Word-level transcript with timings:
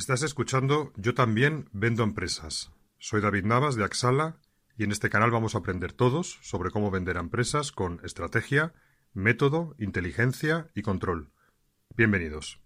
Estás 0.00 0.22
escuchando 0.22 0.94
Yo 0.96 1.12
también 1.12 1.68
vendo 1.72 2.04
empresas. 2.04 2.72
Soy 2.96 3.20
David 3.20 3.44
Navas 3.44 3.76
de 3.76 3.84
Axala 3.84 4.38
y 4.78 4.84
en 4.84 4.92
este 4.92 5.10
canal 5.10 5.30
vamos 5.30 5.54
a 5.54 5.58
aprender 5.58 5.92
todos 5.92 6.38
sobre 6.40 6.70
cómo 6.70 6.90
vender 6.90 7.18
a 7.18 7.20
empresas 7.20 7.70
con 7.70 8.00
estrategia, 8.02 8.72
método, 9.12 9.74
inteligencia 9.78 10.68
y 10.74 10.80
control. 10.80 11.28
Bienvenidos. 11.98 12.62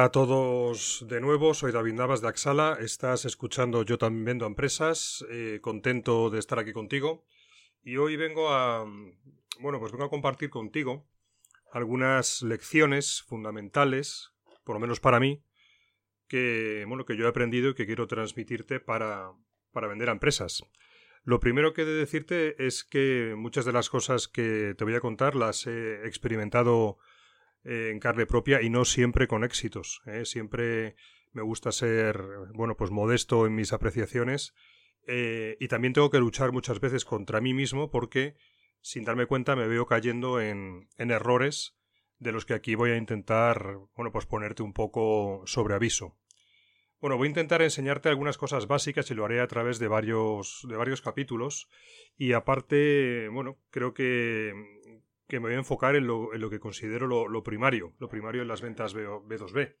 Hola 0.00 0.06
a 0.06 0.12
todos 0.12 1.04
de 1.10 1.20
nuevo, 1.20 1.52
soy 1.52 1.72
David 1.72 1.92
Navas 1.92 2.22
de 2.22 2.28
Axala, 2.28 2.78
estás 2.80 3.26
escuchando 3.26 3.82
Yo 3.82 3.98
también 3.98 4.24
vendo 4.24 4.46
empresas, 4.46 5.26
eh, 5.28 5.58
contento 5.60 6.30
de 6.30 6.38
estar 6.38 6.58
aquí 6.58 6.72
contigo 6.72 7.26
y 7.84 7.98
hoy 7.98 8.16
vengo 8.16 8.48
a, 8.48 8.86
bueno, 9.60 9.78
pues 9.78 9.92
vengo 9.92 10.06
a 10.06 10.08
compartir 10.08 10.48
contigo 10.48 11.06
algunas 11.70 12.40
lecciones 12.40 13.22
fundamentales, 13.28 14.32
por 14.64 14.76
lo 14.76 14.80
menos 14.80 15.00
para 15.00 15.20
mí, 15.20 15.44
que, 16.28 16.86
bueno, 16.88 17.04
que 17.04 17.18
yo 17.18 17.26
he 17.26 17.28
aprendido 17.28 17.68
y 17.68 17.74
que 17.74 17.84
quiero 17.84 18.06
transmitirte 18.06 18.80
para, 18.80 19.34
para 19.70 19.86
vender 19.86 20.08
a 20.08 20.12
empresas. 20.12 20.62
Lo 21.24 21.40
primero 21.40 21.74
que 21.74 21.82
he 21.82 21.84
de 21.84 21.92
decirte 21.92 22.66
es 22.66 22.84
que 22.84 23.34
muchas 23.36 23.66
de 23.66 23.72
las 23.72 23.90
cosas 23.90 24.28
que 24.28 24.74
te 24.78 24.84
voy 24.84 24.94
a 24.94 25.00
contar 25.00 25.36
las 25.36 25.66
he 25.66 26.06
experimentado 26.06 26.96
en 27.64 28.00
carne 28.00 28.26
propia 28.26 28.62
y 28.62 28.70
no 28.70 28.84
siempre 28.84 29.26
con 29.26 29.44
éxitos. 29.44 30.02
¿eh? 30.06 30.24
Siempre 30.24 30.96
me 31.32 31.42
gusta 31.42 31.72
ser, 31.72 32.22
bueno, 32.54 32.76
pues 32.76 32.90
modesto 32.90 33.46
en 33.46 33.54
mis 33.54 33.72
apreciaciones 33.72 34.54
eh, 35.06 35.56
y 35.60 35.68
también 35.68 35.92
tengo 35.92 36.10
que 36.10 36.18
luchar 36.18 36.52
muchas 36.52 36.80
veces 36.80 37.04
contra 37.04 37.40
mí 37.40 37.54
mismo 37.54 37.90
porque 37.90 38.34
sin 38.80 39.04
darme 39.04 39.26
cuenta 39.26 39.56
me 39.56 39.68
veo 39.68 39.86
cayendo 39.86 40.40
en, 40.40 40.88
en 40.96 41.10
errores 41.10 41.76
de 42.18 42.32
los 42.32 42.44
que 42.44 42.54
aquí 42.54 42.74
voy 42.74 42.90
a 42.90 42.96
intentar, 42.96 43.78
bueno, 43.94 44.12
pues 44.12 44.26
ponerte 44.26 44.62
un 44.62 44.72
poco 44.72 45.42
sobre 45.46 45.74
aviso. 45.74 46.16
Bueno, 47.00 47.16
voy 47.16 47.28
a 47.28 47.30
intentar 47.30 47.62
enseñarte 47.62 48.10
algunas 48.10 48.36
cosas 48.36 48.66
básicas 48.66 49.10
y 49.10 49.14
lo 49.14 49.24
haré 49.24 49.40
a 49.40 49.46
través 49.46 49.78
de 49.78 49.88
varios, 49.88 50.66
de 50.68 50.76
varios 50.76 51.00
capítulos. 51.00 51.70
Y 52.18 52.34
aparte, 52.34 53.28
bueno, 53.30 53.58
creo 53.70 53.94
que 53.94 54.52
que 55.30 55.40
me 55.40 55.46
voy 55.46 55.54
a 55.54 55.58
enfocar 55.58 55.96
en 55.96 56.06
lo, 56.06 56.34
en 56.34 56.40
lo 56.40 56.50
que 56.50 56.60
considero 56.60 57.06
lo, 57.06 57.42
primario, 57.42 57.94
lo 57.98 58.08
primario 58.08 58.42
en 58.42 58.48
las 58.48 58.60
ventas 58.60 58.94
B2B. 58.94 59.76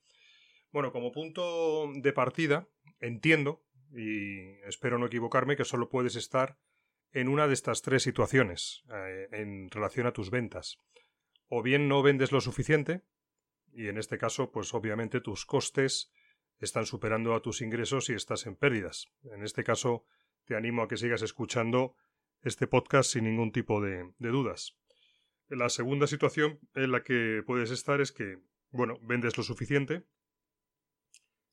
Bueno, 0.72 0.92
como 0.92 1.12
punto 1.12 1.90
de 1.92 2.12
partida, 2.12 2.68
entiendo, 3.00 3.62
y 3.92 4.38
espero 4.66 4.98
no 4.98 5.06
equivocarme, 5.06 5.56
que 5.56 5.64
solo 5.64 5.90
puedes 5.90 6.14
estar 6.14 6.56
en 7.12 7.28
una 7.28 7.48
de 7.48 7.54
estas 7.54 7.82
tres 7.82 8.04
situaciones 8.04 8.84
eh, 8.94 9.28
en 9.32 9.68
relación 9.70 10.06
a 10.06 10.12
tus 10.12 10.30
ventas. 10.30 10.78
O 11.48 11.62
bien 11.62 11.88
no 11.88 12.02
vendes 12.02 12.30
lo 12.30 12.40
suficiente, 12.40 13.02
y 13.72 13.88
en 13.88 13.98
este 13.98 14.16
caso, 14.16 14.52
pues 14.52 14.72
obviamente 14.72 15.20
tus 15.20 15.44
costes 15.44 16.12
están 16.60 16.86
superando 16.86 17.34
a 17.34 17.42
tus 17.42 17.60
ingresos 17.60 18.08
y 18.08 18.14
estás 18.14 18.46
en 18.46 18.54
pérdidas. 18.54 19.08
En 19.24 19.42
este 19.42 19.64
caso, 19.64 20.04
te 20.44 20.54
animo 20.54 20.82
a 20.82 20.88
que 20.88 20.96
sigas 20.96 21.22
escuchando 21.22 21.96
este 22.42 22.68
podcast 22.68 23.10
sin 23.10 23.24
ningún 23.24 23.50
tipo 23.50 23.80
de 23.80 24.12
dudas. 24.18 24.79
La 25.50 25.68
segunda 25.68 26.06
situación 26.06 26.60
en 26.74 26.92
la 26.92 27.02
que 27.02 27.42
puedes 27.44 27.72
estar 27.72 28.00
es 28.00 28.12
que, 28.12 28.38
bueno, 28.70 28.98
vendes 29.02 29.36
lo 29.36 29.42
suficiente, 29.42 30.06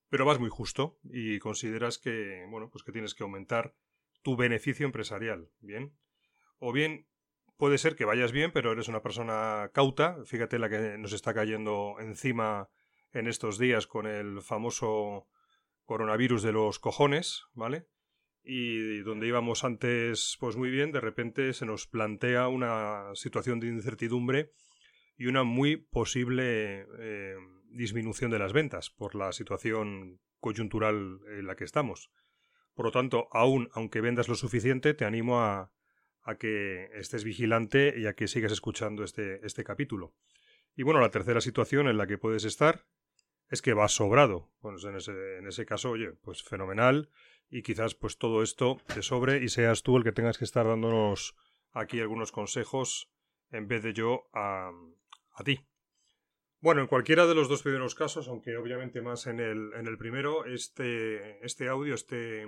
pero 0.08 0.24
vas 0.24 0.40
muy 0.40 0.50
justo 0.50 1.00
y 1.04 1.40
consideras 1.40 1.98
que, 1.98 2.46
bueno, 2.52 2.70
pues 2.70 2.84
que 2.84 2.92
tienes 2.92 3.16
que 3.16 3.24
aumentar 3.24 3.76
tu 4.22 4.38
beneficio 4.38 4.86
empresarial, 4.86 5.50
¿bien? 5.62 5.98
O 6.60 6.72
bien 6.72 7.08
puede 7.58 7.80
ser 7.80 7.96
que 7.96 8.06
vayas 8.06 8.32
bien, 8.32 8.52
pero 8.52 8.72
eres 8.72 8.88
una 8.88 9.02
persona 9.02 9.72
cauta, 9.74 10.24
fíjate 10.26 10.60
la 10.60 10.70
que 10.70 11.00
nos 11.00 11.12
está 11.12 11.34
cayendo 11.34 11.96
encima 12.00 12.70
en 13.14 13.26
estos 13.28 13.58
días 13.58 13.88
con 13.88 14.06
el 14.06 14.44
famoso 14.44 15.28
coronavirus 15.86 16.44
de 16.44 16.52
los 16.52 16.78
cojones, 16.78 17.46
¿vale? 17.54 17.88
Y 18.48 19.00
donde 19.00 19.28
íbamos 19.28 19.66
antes 19.66 20.38
pues 20.40 20.56
muy 20.56 20.70
bien, 20.70 20.94
de 20.94 21.02
repente 21.02 21.54
se 21.54 21.66
nos 21.66 21.86
plantea 21.86 22.48
una 22.48 23.14
situación 23.14 23.60
de 23.60 23.68
incertidumbre 23.68 24.52
y 25.18 25.26
una 25.26 25.44
muy 25.44 25.76
posible 25.76 26.88
eh, 26.98 27.36
disminución 27.72 28.32
de 28.32 28.40
las 28.40 28.54
ventas 28.54 28.90
por 28.90 29.16
la 29.16 29.34
situación 29.34 30.22
coyuntural 30.40 31.20
en 31.28 31.46
la 31.46 31.56
que 31.56 31.66
estamos. 31.66 32.10
Por 32.74 32.86
lo 32.86 32.92
tanto, 32.92 33.28
aún 33.32 33.70
aunque 33.74 34.02
vendas 34.02 34.30
lo 34.30 34.36
suficiente, 34.36 34.94
te 34.94 35.04
animo 35.04 35.42
a, 35.42 35.74
a 36.22 36.36
que 36.36 36.90
estés 36.94 37.26
vigilante 37.26 37.96
y 37.98 38.06
a 38.06 38.14
que 38.14 38.28
sigas 38.28 38.54
escuchando 38.54 39.04
este, 39.04 39.46
este 39.46 39.66
capítulo. 39.66 40.14
Y 40.76 40.84
bueno, 40.84 41.02
la 41.02 41.12
tercera 41.12 41.42
situación 41.42 41.88
en 41.88 41.98
la 41.98 42.08
que 42.08 42.18
puedes 42.18 42.46
estar 42.46 42.86
es 43.50 43.62
que 43.62 43.74
vas 43.74 43.94
sobrado. 43.94 44.52
Bueno, 44.62 44.78
en 44.88 44.96
ese, 44.96 45.38
en 45.38 45.48
ese 45.48 45.66
caso, 45.66 45.92
oye, 45.92 46.12
pues 46.22 46.44
fenomenal 46.44 47.10
y 47.50 47.62
quizás 47.64 47.96
pues 47.96 48.18
todo 48.18 48.44
esto 48.44 48.78
te 48.94 49.02
sobre 49.02 49.44
y 49.44 49.50
seas 49.50 49.84
tú 49.84 49.98
el 49.98 50.04
que 50.04 50.12
tengas 50.12 50.38
que 50.38 50.46
estar 50.46 50.66
dándonos 50.68 51.36
aquí 51.72 52.00
algunos 52.00 52.32
consejos 52.32 53.10
en 53.52 53.68
vez 53.68 53.84
de 53.84 53.94
yo 53.94 54.30
a, 54.34 54.72
a 55.34 55.44
ti. 55.44 55.66
Bueno, 56.60 56.82
en 56.82 56.88
cualquiera 56.88 57.28
de 57.28 57.36
los 57.36 57.48
dos 57.48 57.62
primeros 57.62 57.94
casos, 57.94 58.28
aunque 58.28 58.58
obviamente 58.58 59.02
más 59.02 59.28
en 59.28 59.40
el, 59.40 59.74
en 59.74 59.88
el 59.88 59.98
primero, 59.98 60.46
este, 60.46 61.46
este 61.46 61.70
audio, 61.70 61.94
este, 61.94 62.46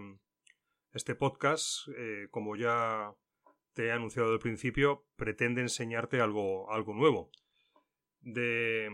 este 0.93 1.13
podcast, 1.13 1.87
eh, 1.95 2.27
como 2.31 2.55
ya 2.55 3.13
te 3.73 3.85
he 3.85 3.91
anunciado 3.91 4.31
al 4.33 4.39
principio, 4.39 5.05
pretende 5.15 5.61
enseñarte 5.61 6.21
algo, 6.21 6.71
algo 6.71 6.93
nuevo. 6.95 7.31
De, 8.19 8.89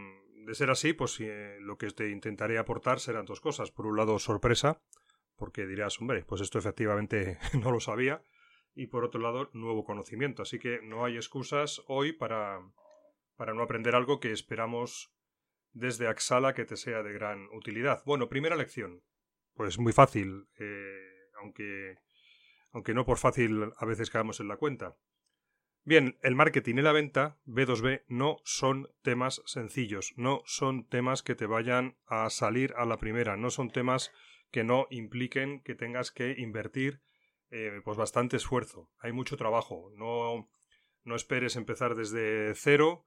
de 0.45 0.53
ser 0.53 0.69
así, 0.69 0.91
pues 0.91 1.17
eh, 1.21 1.57
lo 1.61 1.77
que 1.77 1.89
te 1.91 2.09
intentaré 2.09 2.57
aportar 2.57 2.99
serán 2.99 3.25
dos 3.25 3.39
cosas. 3.39 3.71
Por 3.71 3.87
un 3.87 3.95
lado, 3.95 4.19
sorpresa, 4.19 4.81
porque 5.37 5.65
dirás, 5.65 5.99
hombre, 5.99 6.23
pues 6.25 6.41
esto 6.41 6.59
efectivamente 6.59 7.37
no 7.61 7.71
lo 7.71 7.79
sabía. 7.79 8.23
Y 8.73 8.87
por 8.87 9.05
otro 9.05 9.21
lado, 9.21 9.49
nuevo 9.53 9.85
conocimiento. 9.85 10.41
Así 10.41 10.59
que 10.59 10.81
no 10.81 11.05
hay 11.05 11.15
excusas 11.15 11.81
hoy 11.87 12.11
para, 12.11 12.59
para 13.37 13.53
no 13.53 13.63
aprender 13.63 13.95
algo 13.95 14.19
que 14.19 14.31
esperamos 14.31 15.13
desde 15.71 16.07
Axala 16.07 16.53
que 16.53 16.65
te 16.65 16.77
sea 16.77 17.03
de 17.03 17.13
gran 17.13 17.47
utilidad. 17.53 18.03
Bueno, 18.05 18.27
primera 18.27 18.55
lección. 18.55 19.03
Pues 19.53 19.79
muy 19.79 19.93
fácil, 19.93 20.47
eh, 20.59 21.29
aunque, 21.41 21.95
aunque 22.71 22.93
no 22.93 23.05
por 23.05 23.17
fácil 23.17 23.71
a 23.77 23.85
veces 23.85 24.09
caemos 24.09 24.39
en 24.41 24.49
la 24.49 24.57
cuenta. 24.57 24.97
Bien, 25.83 26.17
el 26.23 26.35
marketing 26.35 26.75
y 26.77 26.81
la 26.81 26.93
venta, 26.93 27.37
B2B, 27.45 28.05
no 28.07 28.37
son 28.43 28.89
temas 29.03 29.43
sencillos, 29.45 30.13
no 30.17 30.41
son 30.45 30.87
temas 30.87 31.21
que 31.21 31.35
te 31.35 31.45
vayan 31.45 31.95
a 32.07 32.29
salir 32.31 32.73
a 32.75 32.85
la 32.85 32.97
primera, 32.97 33.37
no 33.37 33.51
son 33.51 33.69
temas 33.69 34.11
que 34.55 34.63
no 34.63 34.87
impliquen 34.89 35.59
que 35.59 35.75
tengas 35.75 36.11
que 36.11 36.33
invertir 36.37 37.01
eh, 37.51 37.81
pues 37.83 37.97
bastante 37.97 38.37
esfuerzo. 38.37 38.89
Hay 38.99 39.11
mucho 39.11 39.35
trabajo. 39.35 39.91
No, 39.97 40.49
no 41.03 41.15
esperes 41.17 41.57
empezar 41.57 41.93
desde 41.93 42.55
cero 42.55 43.03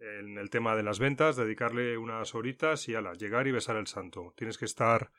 en 0.00 0.36
el 0.36 0.50
tema 0.50 0.74
de 0.74 0.82
las 0.82 0.98
ventas, 0.98 1.36
dedicarle 1.36 1.96
unas 1.96 2.34
horitas 2.34 2.88
y 2.88 2.96
ala, 2.96 3.12
llegar 3.12 3.46
y 3.46 3.52
besar 3.52 3.76
el 3.76 3.86
santo. 3.86 4.34
Tienes 4.36 4.58
que 4.58 4.64
estar 4.64 5.12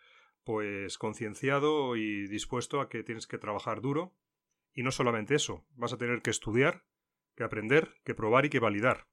pues 0.44 0.98
concienciado 0.98 1.96
y 1.96 2.28
dispuesto 2.28 2.82
a 2.82 2.90
que 2.90 3.04
tienes 3.04 3.26
que 3.26 3.38
trabajar 3.38 3.80
duro. 3.80 4.14
Y 4.74 4.84
no 4.84 4.92
solamente 4.92 5.36
eso, 5.36 5.66
vas 5.76 5.94
a 5.94 5.98
tener 5.98 6.22
que 6.22 6.32
estudiar, 6.32 6.84
que 7.38 7.46
aprender, 7.46 7.96
que 8.04 8.14
probar 8.14 8.46
y 8.46 8.50
que 8.50 8.60
validar. 8.60 9.08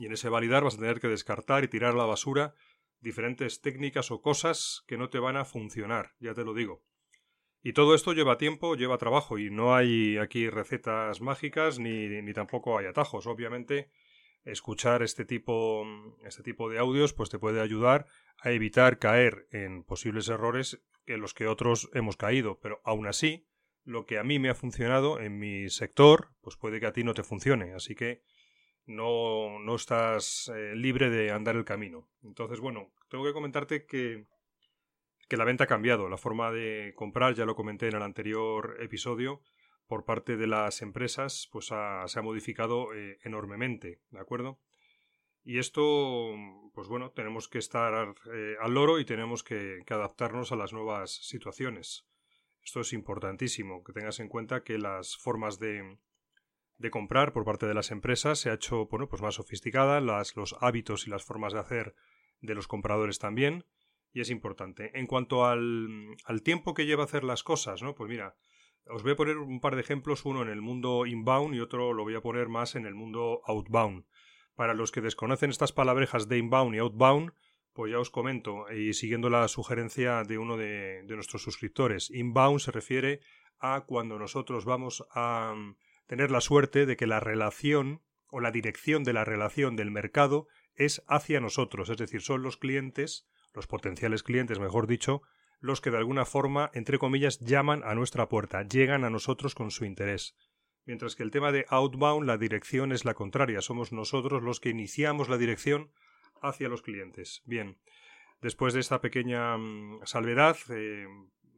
Y 0.00 0.06
en 0.06 0.14
ese 0.14 0.30
validar 0.30 0.64
vas 0.64 0.74
a 0.74 0.80
tener 0.80 0.98
que 0.98 1.06
descartar 1.06 1.62
y 1.62 1.68
tirar 1.68 1.92
a 1.92 1.98
la 1.98 2.06
basura 2.06 2.56
diferentes 3.00 3.60
técnicas 3.60 4.10
o 4.10 4.20
cosas 4.20 4.84
que 4.86 4.98
no 4.98 5.08
te 5.08 5.18
van 5.18 5.36
a 5.36 5.44
funcionar, 5.44 6.12
ya 6.20 6.34
te 6.34 6.44
lo 6.44 6.54
digo. 6.54 6.84
Y 7.62 7.74
todo 7.74 7.94
esto 7.94 8.12
lleva 8.14 8.38
tiempo, 8.38 8.74
lleva 8.74 8.96
trabajo 8.96 9.38
y 9.38 9.50
no 9.50 9.74
hay 9.74 10.16
aquí 10.16 10.48
recetas 10.48 11.20
mágicas 11.20 11.78
ni, 11.78 12.08
ni 12.08 12.32
tampoco 12.32 12.78
hay 12.78 12.86
atajos. 12.86 13.26
Obviamente, 13.26 13.90
escuchar 14.44 15.02
este 15.02 15.24
tipo, 15.26 15.84
este 16.24 16.42
tipo 16.42 16.70
de 16.70 16.78
audios 16.78 17.12
pues 17.12 17.28
te 17.28 17.38
puede 17.38 17.60
ayudar 17.60 18.06
a 18.38 18.50
evitar 18.50 18.98
caer 18.98 19.46
en 19.50 19.84
posibles 19.84 20.28
errores 20.28 20.82
en 21.06 21.20
los 21.20 21.34
que 21.34 21.46
otros 21.46 21.90
hemos 21.92 22.16
caído. 22.16 22.58
Pero 22.60 22.80
aún 22.84 23.06
así, 23.06 23.46
lo 23.84 24.06
que 24.06 24.18
a 24.18 24.24
mí 24.24 24.38
me 24.38 24.48
ha 24.48 24.54
funcionado 24.54 25.20
en 25.20 25.38
mi 25.38 25.68
sector, 25.68 26.30
pues 26.40 26.56
puede 26.56 26.80
que 26.80 26.86
a 26.86 26.92
ti 26.92 27.04
no 27.04 27.12
te 27.12 27.22
funcione. 27.22 27.74
Así 27.74 27.94
que 27.94 28.22
no, 28.90 29.58
no 29.58 29.74
estás 29.74 30.50
eh, 30.54 30.74
libre 30.74 31.10
de 31.10 31.30
andar 31.30 31.56
el 31.56 31.64
camino. 31.64 32.08
Entonces, 32.22 32.60
bueno, 32.60 32.90
tengo 33.08 33.24
que 33.24 33.32
comentarte 33.32 33.86
que, 33.86 34.26
que 35.28 35.36
la 35.36 35.44
venta 35.44 35.64
ha 35.64 35.68
cambiado. 35.68 36.08
La 36.08 36.16
forma 36.16 36.50
de 36.50 36.92
comprar, 36.96 37.34
ya 37.34 37.46
lo 37.46 37.56
comenté 37.56 37.88
en 37.88 37.96
el 37.96 38.02
anterior 38.02 38.76
episodio, 38.80 39.42
por 39.90 40.04
parte 40.04 40.36
de 40.36 40.46
las 40.46 40.82
empresas, 40.82 41.48
pues 41.50 41.66
se 41.66 41.74
ha 41.74 42.22
modificado 42.22 42.94
eh, 42.94 43.18
enormemente, 43.24 44.00
¿de 44.10 44.20
acuerdo? 44.20 44.60
Y 45.42 45.58
esto, 45.58 46.36
pues 46.74 46.86
bueno, 46.86 47.10
tenemos 47.10 47.48
que 47.48 47.58
estar 47.58 48.14
eh, 48.32 48.54
al 48.60 48.74
loro 48.74 49.00
y 49.00 49.04
tenemos 49.04 49.42
que, 49.42 49.82
adaptarnos 49.88 50.52
a 50.52 50.56
las 50.56 50.72
nuevas 50.72 51.10
situaciones. 51.10 52.06
Esto 52.62 52.82
es 52.82 52.92
importantísimo, 52.92 53.82
que 53.82 53.92
tengas 53.92 54.20
en 54.20 54.28
cuenta 54.28 54.62
que 54.62 54.78
las 54.78 55.16
formas 55.16 55.58
de, 55.58 55.98
de 56.80 56.90
comprar 56.90 57.34
por 57.34 57.44
parte 57.44 57.66
de 57.66 57.74
las 57.74 57.90
empresas 57.90 58.38
se 58.38 58.48
ha 58.48 58.54
hecho 58.54 58.86
bueno, 58.86 59.06
pues 59.06 59.20
más 59.20 59.34
sofisticada, 59.34 60.00
las, 60.00 60.34
los 60.34 60.56
hábitos 60.60 61.06
y 61.06 61.10
las 61.10 61.24
formas 61.24 61.52
de 61.52 61.58
hacer 61.58 61.94
de 62.40 62.54
los 62.54 62.66
compradores 62.66 63.18
también, 63.18 63.66
y 64.14 64.22
es 64.22 64.30
importante. 64.30 64.98
En 64.98 65.06
cuanto 65.06 65.44
al, 65.44 66.16
al 66.24 66.42
tiempo 66.42 66.72
que 66.72 66.86
lleva 66.86 67.04
hacer 67.04 67.22
las 67.22 67.42
cosas, 67.42 67.82
¿no? 67.82 67.94
Pues 67.94 68.08
mira, 68.08 68.34
os 68.86 69.02
voy 69.02 69.12
a 69.12 69.16
poner 69.16 69.36
un 69.36 69.60
par 69.60 69.74
de 69.74 69.82
ejemplos, 69.82 70.24
uno 70.24 70.40
en 70.40 70.48
el 70.48 70.62
mundo 70.62 71.04
inbound 71.04 71.54
y 71.54 71.60
otro 71.60 71.92
lo 71.92 72.02
voy 72.02 72.14
a 72.14 72.22
poner 72.22 72.48
más 72.48 72.74
en 72.74 72.86
el 72.86 72.94
mundo 72.94 73.42
outbound. 73.44 74.06
Para 74.54 74.72
los 74.72 74.90
que 74.90 75.02
desconocen 75.02 75.50
estas 75.50 75.72
palabrejas 75.72 76.28
de 76.28 76.38
inbound 76.38 76.74
y 76.74 76.78
outbound, 76.78 77.32
pues 77.74 77.92
ya 77.92 77.98
os 77.98 78.08
comento, 78.08 78.72
y 78.72 78.94
siguiendo 78.94 79.28
la 79.28 79.46
sugerencia 79.48 80.24
de 80.24 80.38
uno 80.38 80.56
de, 80.56 81.02
de 81.04 81.14
nuestros 81.14 81.42
suscriptores, 81.42 82.10
inbound 82.10 82.60
se 82.60 82.72
refiere 82.72 83.20
a 83.58 83.82
cuando 83.82 84.18
nosotros 84.18 84.64
vamos 84.64 85.04
a 85.14 85.54
tener 86.10 86.32
la 86.32 86.40
suerte 86.40 86.86
de 86.86 86.96
que 86.96 87.06
la 87.06 87.20
relación 87.20 88.02
o 88.30 88.40
la 88.40 88.50
dirección 88.50 89.04
de 89.04 89.12
la 89.12 89.24
relación 89.24 89.76
del 89.76 89.92
mercado 89.92 90.48
es 90.74 91.04
hacia 91.06 91.38
nosotros, 91.38 91.88
es 91.88 91.98
decir, 91.98 92.20
son 92.20 92.42
los 92.42 92.56
clientes, 92.56 93.28
los 93.54 93.68
potenciales 93.68 94.24
clientes, 94.24 94.58
mejor 94.58 94.88
dicho, 94.88 95.22
los 95.60 95.80
que 95.80 95.92
de 95.92 95.98
alguna 95.98 96.24
forma, 96.24 96.68
entre 96.74 96.98
comillas, 96.98 97.38
llaman 97.38 97.84
a 97.84 97.94
nuestra 97.94 98.28
puerta, 98.28 98.64
llegan 98.64 99.04
a 99.04 99.10
nosotros 99.10 99.54
con 99.54 99.70
su 99.70 99.84
interés. 99.84 100.34
Mientras 100.84 101.14
que 101.14 101.22
el 101.22 101.30
tema 101.30 101.52
de 101.52 101.64
outbound, 101.68 102.26
la 102.26 102.38
dirección 102.38 102.90
es 102.90 103.04
la 103.04 103.14
contraria, 103.14 103.60
somos 103.60 103.92
nosotros 103.92 104.42
los 104.42 104.58
que 104.58 104.70
iniciamos 104.70 105.28
la 105.28 105.38
dirección 105.38 105.92
hacia 106.42 106.68
los 106.68 106.82
clientes. 106.82 107.40
Bien, 107.44 107.78
después 108.42 108.74
de 108.74 108.80
esta 108.80 109.00
pequeña 109.00 109.56
mm, 109.56 110.00
salvedad 110.06 110.56
eh, 110.70 111.06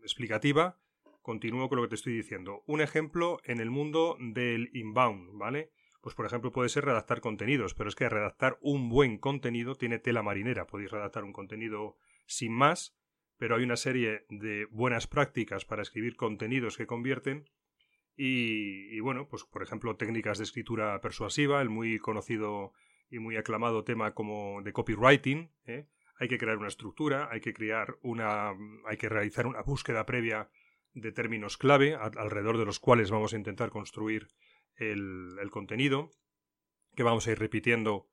explicativa, 0.03 0.79
continúo 1.23 1.69
con 1.69 1.77
lo 1.77 1.83
que 1.83 1.91
te 1.91 1.95
estoy 1.95 2.15
diciendo. 2.15 2.63
Un 2.67 2.81
ejemplo 2.81 3.39
en 3.45 3.61
el 3.61 3.71
mundo 3.71 4.17
del 4.21 4.71
inbound, 4.75 5.39
¿vale? 5.39 5.71
Pues 6.03 6.15
por 6.15 6.27
ejemplo 6.27 6.53
puede 6.53 6.69
ser 6.69 6.85
redactar 6.85 7.21
contenidos, 7.21 7.75
pero 7.75 7.89
es 7.89 7.95
que 7.95 8.09
redactar 8.09 8.59
un 8.61 8.89
buen 8.89 9.19
contenido 9.19 9.77
tiene 9.77 9.99
tela 9.99 10.23
marinera. 10.23 10.67
Podéis 10.67 10.91
redactar 10.91 11.25
un 11.25 11.33
contenido 11.33 11.97
sin 12.27 12.53
más, 12.53 12.97
pero 13.39 13.57
hay 13.57 13.63
una 13.63 13.77
serie 13.77 14.27
de 14.29 14.67
buenas 14.71 15.07
prácticas 15.07 15.65
para 15.65 15.83
escribir 15.83 16.17
contenidos 16.17 16.77
que 16.77 16.87
convierten 16.87 17.49
y, 18.17 19.01
bueno, 19.01 19.29
pues 19.29 19.45
por 19.45 19.63
ejemplo 19.63 19.97
técnicas 19.97 20.39
de 20.39 20.45
escritura 20.45 21.01
persuasiva, 21.01 21.63
el 21.63 21.71
muy 21.71 21.99
conocido 21.99 22.73
y 23.11 23.19
muy 23.19 23.37
aclamado 23.37 23.85
tema 23.85 24.13
como 24.13 24.63
de 24.63 24.73
copywriting. 24.73 25.51
¿eh? 25.65 25.87
Hay 26.19 26.29
que 26.29 26.39
crear 26.39 26.59
una 26.59 26.69
estructura, 26.69 27.29
hay 27.31 27.41
que 27.41 27.55
crear 27.55 27.97
una, 28.03 28.51
hay 28.87 28.97
que 28.99 29.09
realizar 29.09 29.47
una 29.47 29.63
búsqueda 29.63 30.05
previa 30.05 30.51
de 30.95 31.13
términos 31.13 31.57
clave 31.57 31.95
alrededor 31.95 32.59
de 32.59 32.65
los 32.65 32.79
cuales 32.79 33.11
vamos 33.11 33.33
a 33.33 33.37
intentar 33.37 33.71
construir 33.71 34.29
el, 34.77 35.37
el 35.41 35.51
contenido, 35.51 36.11
que 36.95 37.03
vamos 37.03 37.27
a 37.27 37.33
ir 37.33 37.39
repitiendo 37.39 38.09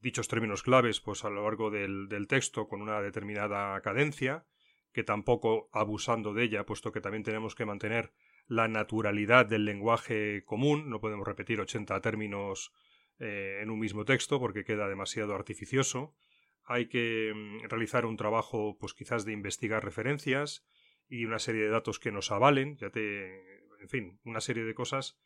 dichos 0.00 0.28
términos 0.28 0.62
claves 0.62 1.00
pues 1.00 1.24
a 1.24 1.30
lo 1.30 1.44
largo 1.44 1.70
del, 1.70 2.08
del 2.08 2.26
texto 2.26 2.68
con 2.68 2.82
una 2.82 3.00
determinada 3.00 3.80
cadencia 3.80 4.46
que 4.92 5.04
tampoco 5.04 5.68
abusando 5.72 6.34
de 6.34 6.44
ella, 6.44 6.66
puesto 6.66 6.92
que 6.92 7.00
también 7.00 7.22
tenemos 7.22 7.54
que 7.54 7.64
mantener 7.64 8.12
la 8.46 8.66
naturalidad 8.66 9.46
del 9.46 9.64
lenguaje 9.64 10.42
común, 10.44 10.90
no 10.90 11.00
podemos 11.00 11.26
repetir 11.26 11.60
80 11.60 12.00
términos 12.00 12.72
eh, 13.20 13.60
en 13.62 13.70
un 13.70 13.78
mismo 13.78 14.04
texto 14.04 14.40
porque 14.40 14.64
queda 14.64 14.88
demasiado 14.88 15.34
artificioso. 15.34 16.16
Hay 16.64 16.88
que 16.88 17.32
mm, 17.34 17.68
realizar 17.68 18.06
un 18.06 18.16
trabajo, 18.16 18.76
pues 18.80 18.92
quizás 18.94 19.24
de 19.24 19.32
investigar 19.32 19.84
referencias 19.84 20.66
y 21.10 21.26
una 21.26 21.38
serie 21.38 21.64
de 21.64 21.68
datos 21.68 21.98
que 21.98 22.12
nos 22.12 22.30
avalen, 22.30 22.76
ya 22.78 22.88
te, 22.88 23.36
en 23.80 23.88
fin, 23.88 24.20
una 24.24 24.40
serie 24.40 24.64
de 24.64 24.74
cosas 24.74 25.20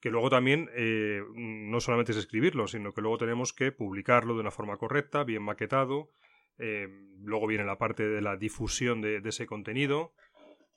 que 0.00 0.10
luego 0.10 0.30
también 0.30 0.68
eh, 0.74 1.22
no 1.34 1.80
solamente 1.80 2.10
es 2.10 2.18
escribirlo, 2.18 2.66
sino 2.66 2.92
que 2.92 3.00
luego 3.00 3.18
tenemos 3.18 3.52
que 3.52 3.70
publicarlo 3.70 4.34
de 4.34 4.40
una 4.40 4.50
forma 4.50 4.76
correcta, 4.76 5.22
bien 5.22 5.42
maquetado, 5.42 6.10
eh, 6.58 6.88
luego 7.20 7.46
viene 7.46 7.64
la 7.64 7.78
parte 7.78 8.08
de 8.08 8.20
la 8.20 8.36
difusión 8.36 9.00
de, 9.00 9.22
ese 9.24 9.46
contenido. 9.46 10.12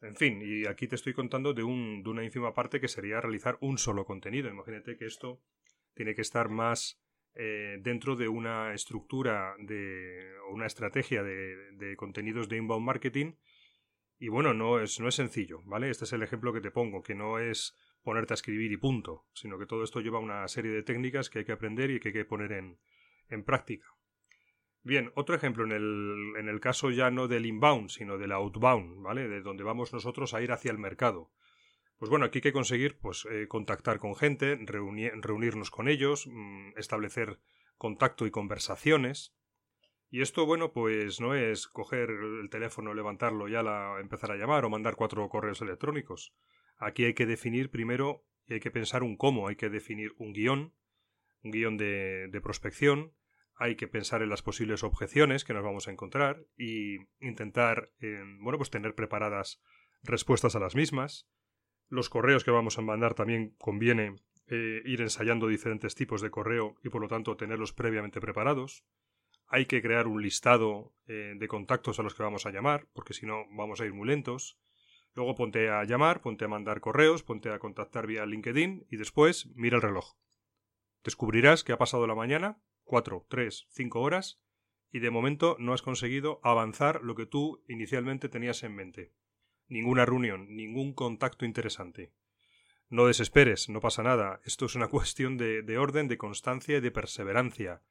En 0.01 0.15
fin, 0.15 0.41
y 0.43 0.67
aquí 0.67 0.87
te 0.87 0.95
estoy 0.95 1.13
contando 1.13 1.53
de, 1.53 1.63
un, 1.63 2.03
de 2.03 2.09
una 2.11 2.23
ínfima 2.23 2.53
parte 2.53 2.79
que 2.79 2.87
sería 2.87 3.19
realizar 3.19 3.57
un 3.61 3.79
solo 3.79 4.05
contenido. 4.05 4.49
Imagínate 4.49 4.95
que 4.95 5.05
esto 5.05 5.41
tiene 5.95 6.13
que 6.13 6.21
estar 6.21 6.49
más 6.49 7.01
eh, 7.33 7.79
dentro 7.81 8.15
de 8.15 8.27
una 8.27 8.73
estructura 8.73 9.55
de, 9.57 10.37
o 10.47 10.53
una 10.53 10.67
estrategia 10.67 11.23
de, 11.23 11.71
de, 11.73 11.95
contenidos 11.95 12.47
de 12.47 12.57
inbound 12.57 12.85
marketing. 12.85 13.33
Y 14.17 14.29
bueno, 14.29 14.53
no 14.53 14.79
es, 14.79 14.99
no 14.99 15.07
es 15.07 15.15
sencillo, 15.15 15.61
¿vale? 15.65 15.89
Este 15.89 16.05
es 16.05 16.13
el 16.13 16.23
ejemplo 16.23 16.53
que 16.53 16.61
te 16.61 16.71
pongo, 16.71 17.03
que 17.03 17.15
no 17.15 17.39
es 17.39 17.75
ponerte 18.01 18.33
a 18.33 18.35
escribir 18.35 18.71
y 18.71 18.77
punto, 18.77 19.25
sino 19.33 19.59
que 19.59 19.65
todo 19.65 19.83
esto 19.83 19.99
lleva 19.99 20.19
una 20.19 20.47
serie 20.47 20.71
de 20.71 20.83
técnicas 20.83 21.29
que 21.29 21.39
hay 21.39 21.45
que 21.45 21.51
aprender 21.51 21.91
y 21.91 21.99
que 21.99 22.09
hay 22.09 22.13
que 22.13 22.25
poner 22.25 22.53
en, 22.53 22.79
en 23.29 23.43
práctica. 23.43 23.87
Bien, 24.83 25.11
otro 25.15 25.35
ejemplo 25.35 25.65
en 25.65 25.71
el, 25.71 26.33
en 26.37 26.47
el 26.47 26.59
caso 26.59 26.91
ya 26.91 27.09
no 27.09 27.27
del 27.27 27.47
inbound, 27.47 27.89
sino 27.89 28.19
del 28.19 28.31
outbound, 28.31 29.01
¿vale? 29.01 29.27
De 29.27 29.41
donde 29.41 29.63
vamos 29.63 29.91
nosotros 29.91 30.33
a 30.33 30.41
ir 30.41 30.51
hacia 30.51 30.71
el 30.71 30.77
mercado. 30.77 31.31
Pues 31.97 32.09
bueno, 32.09 32.25
aquí 32.25 32.37
hay 32.37 32.43
que 32.43 32.53
conseguir 32.53 32.99
pues, 32.99 33.25
eh, 33.31 33.47
contactar 33.47 33.99
con 33.99 34.15
gente, 34.15 34.57
reunirnos 34.65 35.71
con 35.71 35.87
ellos, 35.87 36.27
mm, 36.27 36.77
establecer 36.77 37.39
contacto 37.77 38.27
y 38.27 38.31
conversaciones. 38.31 39.34
Y 40.09 40.21
esto, 40.21 40.45
bueno, 40.45 40.71
pues 40.71 41.19
no 41.19 41.33
es 41.35 41.67
coger 41.67 42.09
el 42.09 42.49
teléfono, 42.49 42.93
levantarlo 42.93 43.47
y 43.49 43.55
empezar 43.99 44.31
a 44.31 44.37
llamar 44.37 44.65
o 44.65 44.69
mandar 44.69 44.95
cuatro 44.95 45.27
correos 45.29 45.61
electrónicos. 45.61 46.33
Aquí 46.77 47.05
hay 47.05 47.13
que 47.13 47.25
definir 47.25 47.69
primero 47.69 48.25
y 48.45 48.53
hay 48.53 48.59
que 48.59 48.71
pensar 48.71 49.03
un 49.03 49.17
cómo, 49.17 49.47
hay 49.47 49.55
que 49.55 49.69
definir 49.69 50.13
un 50.17 50.33
guion, 50.33 50.73
un 51.43 51.51
guion 51.51 51.77
de, 51.77 52.27
de 52.29 52.41
prospección, 52.41 53.13
hay 53.55 53.75
que 53.75 53.87
pensar 53.87 54.21
en 54.21 54.29
las 54.29 54.41
posibles 54.41 54.83
objeciones 54.83 55.45
que 55.45 55.53
nos 55.53 55.63
vamos 55.63 55.87
a 55.87 55.91
encontrar 55.91 56.45
y 56.57 56.97
intentar, 57.19 57.91
eh, 57.99 58.21
bueno, 58.41 58.57
pues 58.57 58.69
tener 58.69 58.95
preparadas 58.95 59.61
respuestas 60.03 60.55
a 60.55 60.59
las 60.59 60.75
mismas. 60.75 61.29
Los 61.87 62.09
correos 62.09 62.43
que 62.43 62.51
vamos 62.51 62.77
a 62.77 62.81
mandar 62.81 63.13
también 63.13 63.55
conviene 63.57 64.15
eh, 64.47 64.81
ir 64.85 65.01
ensayando 65.01 65.47
diferentes 65.47 65.95
tipos 65.95 66.21
de 66.21 66.31
correo 66.31 66.75
y 66.83 66.89
por 66.89 67.01
lo 67.01 67.07
tanto 67.07 67.37
tenerlos 67.37 67.73
previamente 67.73 68.19
preparados. 68.19 68.83
Hay 69.47 69.65
que 69.67 69.81
crear 69.81 70.07
un 70.07 70.21
listado 70.21 70.93
eh, 71.07 71.35
de 71.37 71.47
contactos 71.47 71.99
a 71.99 72.03
los 72.03 72.15
que 72.15 72.23
vamos 72.23 72.45
a 72.45 72.51
llamar, 72.51 72.87
porque 72.93 73.13
si 73.13 73.25
no 73.25 73.45
vamos 73.51 73.79
a 73.79 73.85
ir 73.85 73.93
muy 73.93 74.07
lentos. 74.07 74.59
Luego 75.13 75.35
ponte 75.35 75.69
a 75.69 75.83
llamar, 75.85 76.21
ponte 76.21 76.45
a 76.45 76.49
mandar 76.49 76.81
correos, 76.81 77.23
ponte 77.23 77.49
a 77.49 77.59
contactar 77.59 78.07
vía 78.07 78.25
LinkedIn 78.25 78.87
y 78.89 78.97
después 78.97 79.47
mira 79.55 79.77
el 79.77 79.81
reloj. 79.81 80.15
Descubrirás 81.03 81.63
que 81.63 81.71
ha 81.71 81.77
pasado 81.77 82.07
la 82.07 82.15
mañana 82.15 82.59
cuatro, 82.83 83.25
tres, 83.29 83.67
cinco 83.69 84.01
horas 84.01 84.41
y 84.91 84.99
de 84.99 85.11
momento 85.11 85.55
no 85.59 85.73
has 85.73 85.81
conseguido 85.81 86.39
avanzar 86.43 87.01
lo 87.03 87.15
que 87.15 87.25
tú 87.25 87.63
inicialmente 87.67 88.29
tenías 88.29 88.63
en 88.63 88.75
mente. 88.75 89.13
Ninguna 89.67 90.05
reunión, 90.05 90.55
ningún 90.55 90.93
contacto 90.93 91.45
interesante. 91.45 92.13
No 92.89 93.05
desesperes, 93.05 93.69
no 93.69 93.79
pasa 93.79 94.03
nada. 94.03 94.41
Esto 94.43 94.65
es 94.65 94.75
una 94.75 94.87
cuestión 94.89 95.37
de 95.37 95.77
orden, 95.77 96.07
de 96.07 96.17
constancia 96.17 96.77
y 96.77 96.81
de 96.81 96.91
perseverancia. 96.91 97.83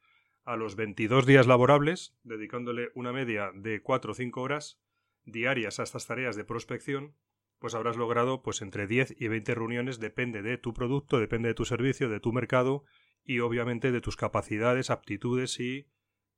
A 0.44 0.56
los 0.56 0.76
22 0.76 1.24
días 1.24 1.46
laborables, 1.46 2.14
dedicándole 2.22 2.90
una 2.94 3.12
media 3.12 3.50
de 3.54 3.80
cuatro 3.80 4.12
o 4.12 4.14
cinco 4.14 4.42
horas 4.42 4.78
diarias 5.24 5.80
a 5.80 5.84
estas 5.84 6.06
tareas 6.06 6.36
de 6.36 6.44
prospección, 6.44 7.14
pues 7.58 7.74
habrás 7.74 7.96
logrado 7.96 8.42
pues 8.42 8.60
entre 8.60 8.86
10 8.86 9.16
y 9.18 9.28
20 9.28 9.54
reuniones, 9.54 10.00
depende 10.00 10.42
de 10.42 10.58
tu 10.58 10.74
producto, 10.74 11.18
depende 11.18 11.48
de 11.48 11.54
tu 11.54 11.64
servicio, 11.64 12.10
de 12.10 12.20
tu 12.20 12.30
mercado 12.30 12.84
y 13.24 13.38
obviamente 13.38 13.90
de 13.90 14.02
tus 14.02 14.16
capacidades, 14.16 14.90
aptitudes 14.90 15.58
y 15.60 15.88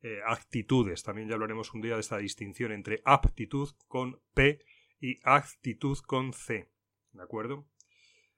eh, 0.02 0.20
actitudes. 0.24 1.02
También 1.02 1.28
ya 1.28 1.34
hablaremos 1.34 1.74
un 1.74 1.80
día 1.80 1.94
de 1.94 2.00
esta 2.00 2.18
distinción 2.18 2.70
entre 2.70 3.02
aptitud 3.04 3.70
con 3.88 4.20
P 4.34 4.64
y 5.00 5.18
actitud 5.24 5.98
con 5.98 6.32
C. 6.32 6.70
¿De 7.10 7.22
acuerdo? 7.22 7.66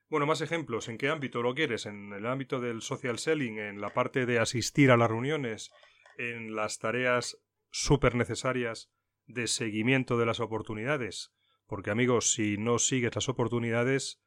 Bueno, 0.09 0.25
más 0.25 0.41
ejemplos. 0.41 0.89
¿En 0.89 0.97
qué 0.97 1.09
ámbito 1.09 1.43
lo 1.43 1.55
quieres? 1.55 1.85
¿En 1.85 2.13
el 2.15 2.27
ámbito 2.27 2.61
del 2.61 2.81
social 2.81 3.19
selling? 3.19 3.59
¿En 3.59 3.81
la 3.81 3.91
parte 3.91 4.25
de 4.25 4.39
asistir 4.39 4.91
a 4.91 4.97
las 4.97 5.11
reuniones? 5.11 5.71
¿En 6.17 6.55
las 6.57 6.79
tareas 6.79 7.39
súper 7.71 8.15
necesarias 8.15 8.91
de 9.27 9.47
seguimiento 9.47 10.17
de 10.17 10.25
las 10.25 10.41
oportunidades? 10.41 11.33
Porque 11.67 11.91
amigos, 11.91 12.33
si 12.33 12.57
no 12.57 12.79
sigues 12.79 13.15
las 13.15 13.29
oportunidades, 13.29 14.23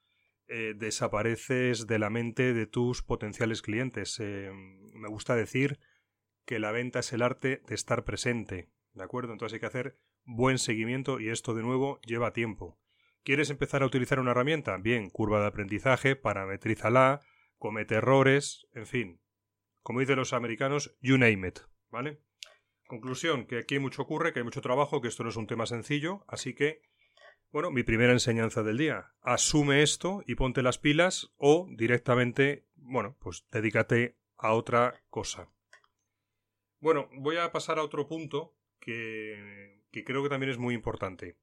eh, 0.53 0.73
desapareces 0.75 1.87
de 1.87 1.97
la 1.97 2.09
mente 2.09 2.53
de 2.53 2.67
tus 2.67 3.01
potenciales 3.01 3.61
clientes. 3.61 4.19
Eh, 4.19 4.51
me 4.93 5.07
gusta 5.07 5.33
decir 5.33 5.79
que 6.45 6.59
la 6.59 6.73
venta 6.73 6.99
es 6.99 7.13
el 7.13 7.21
arte 7.21 7.63
de 7.67 7.73
estar 7.73 8.03
presente, 8.03 8.69
¿de 8.93 9.03
acuerdo? 9.03 9.31
Entonces 9.31 9.53
hay 9.53 9.59
que 9.61 9.65
hacer 9.67 9.97
buen 10.25 10.57
seguimiento 10.57 11.21
y 11.21 11.29
esto 11.29 11.53
de 11.53 11.63
nuevo 11.63 12.01
lleva 12.01 12.33
tiempo. 12.33 12.80
¿Quieres 13.23 13.51
empezar 13.51 13.83
a 13.83 13.85
utilizar 13.85 14.19
una 14.19 14.31
herramienta? 14.31 14.75
Bien, 14.77 15.11
curva 15.11 15.41
de 15.41 15.47
aprendizaje, 15.47 16.15
parametrízala, 16.15 17.21
comete 17.57 17.95
errores, 17.95 18.67
en 18.73 18.87
fin. 18.87 19.21
como 19.83 19.99
dicen 19.99 20.15
los 20.15 20.33
americanos, 20.33 20.95
you 21.01 21.17
name 21.17 21.47
it, 21.47 21.59
¿vale? 21.89 22.19
Conclusión, 22.87 23.45
que 23.45 23.59
aquí 23.59 23.79
mucho 23.79 24.01
ocurre, 24.01 24.33
que 24.33 24.39
hay 24.39 24.43
mucho 24.43 24.61
trabajo, 24.61 25.01
que 25.01 25.07
esto 25.07 25.23
no 25.23 25.29
es 25.29 25.35
un 25.35 25.47
tema 25.47 25.65
sencillo, 25.65 26.23
así 26.27 26.53
que, 26.53 26.81
bueno, 27.51 27.71
mi 27.71 27.83
primera 27.83 28.11
enseñanza 28.11 28.63
del 28.63 28.77
día, 28.77 29.11
asume 29.21 29.81
esto 29.81 30.23
y 30.25 30.35
ponte 30.35 30.61
las 30.63 30.77
pilas 30.77 31.31
o 31.37 31.67
directamente, 31.77 32.65
bueno, 32.75 33.17
pues 33.19 33.45
dedícate 33.51 34.17
a 34.37 34.53
otra 34.53 35.03
cosa. 35.09 35.49
Bueno, 36.79 37.09
voy 37.13 37.37
a 37.37 37.51
pasar 37.51 37.77
a 37.77 37.83
otro 37.83 38.07
punto 38.07 38.55
que, 38.79 39.83
que 39.91 40.03
creo 40.03 40.23
que 40.23 40.29
también 40.29 40.51
es 40.51 40.57
muy 40.57 40.73
importante. 40.73 41.37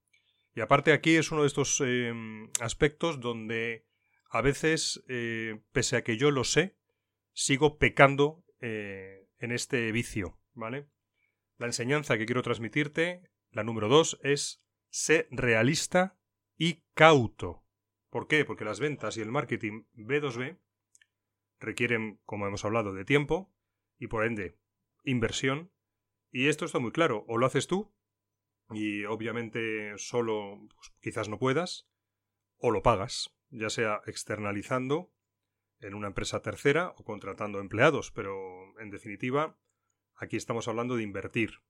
Y 0.58 0.60
aparte 0.60 0.92
aquí 0.92 1.14
es 1.14 1.30
uno 1.30 1.42
de 1.42 1.46
estos 1.46 1.80
eh, 1.86 2.12
aspectos 2.60 3.20
donde 3.20 3.86
a 4.28 4.42
veces, 4.42 5.04
eh, 5.06 5.60
pese 5.70 5.96
a 5.96 6.02
que 6.02 6.16
yo 6.16 6.32
lo 6.32 6.42
sé, 6.42 6.76
sigo 7.32 7.78
pecando 7.78 8.44
eh, 8.58 9.28
en 9.38 9.52
este 9.52 9.92
vicio, 9.92 10.40
¿vale? 10.54 10.88
La 11.58 11.66
enseñanza 11.66 12.18
que 12.18 12.26
quiero 12.26 12.42
transmitirte, 12.42 13.22
la 13.52 13.62
número 13.62 13.86
dos, 13.86 14.18
es 14.24 14.60
ser 14.90 15.28
realista 15.30 16.18
y 16.56 16.82
cauto. 16.92 17.64
¿Por 18.10 18.26
qué? 18.26 18.44
Porque 18.44 18.64
las 18.64 18.80
ventas 18.80 19.16
y 19.16 19.20
el 19.20 19.30
marketing 19.30 19.84
B2B 19.94 20.58
requieren, 21.60 22.18
como 22.24 22.48
hemos 22.48 22.64
hablado, 22.64 22.94
de 22.94 23.04
tiempo 23.04 23.54
y 23.96 24.08
por 24.08 24.24
ende 24.24 24.58
inversión. 25.04 25.70
Y 26.32 26.48
esto 26.48 26.64
está 26.64 26.80
muy 26.80 26.90
claro. 26.90 27.24
O 27.28 27.38
lo 27.38 27.46
haces 27.46 27.68
tú, 27.68 27.94
y 28.70 29.04
obviamente 29.04 29.96
solo 29.96 30.58
pues, 30.74 30.92
quizás 31.00 31.28
no 31.28 31.38
puedas, 31.38 31.88
o 32.58 32.70
lo 32.70 32.82
pagas, 32.82 33.30
ya 33.50 33.70
sea 33.70 34.02
externalizando 34.06 35.12
en 35.80 35.94
una 35.94 36.08
empresa 36.08 36.42
tercera 36.42 36.94
o 36.96 37.04
contratando 37.04 37.60
empleados, 37.60 38.10
pero 38.10 38.34
en 38.80 38.90
definitiva 38.90 39.56
aquí 40.16 40.36
estamos 40.36 40.68
hablando 40.68 40.96
de 40.96 41.04
invertir. 41.04 41.60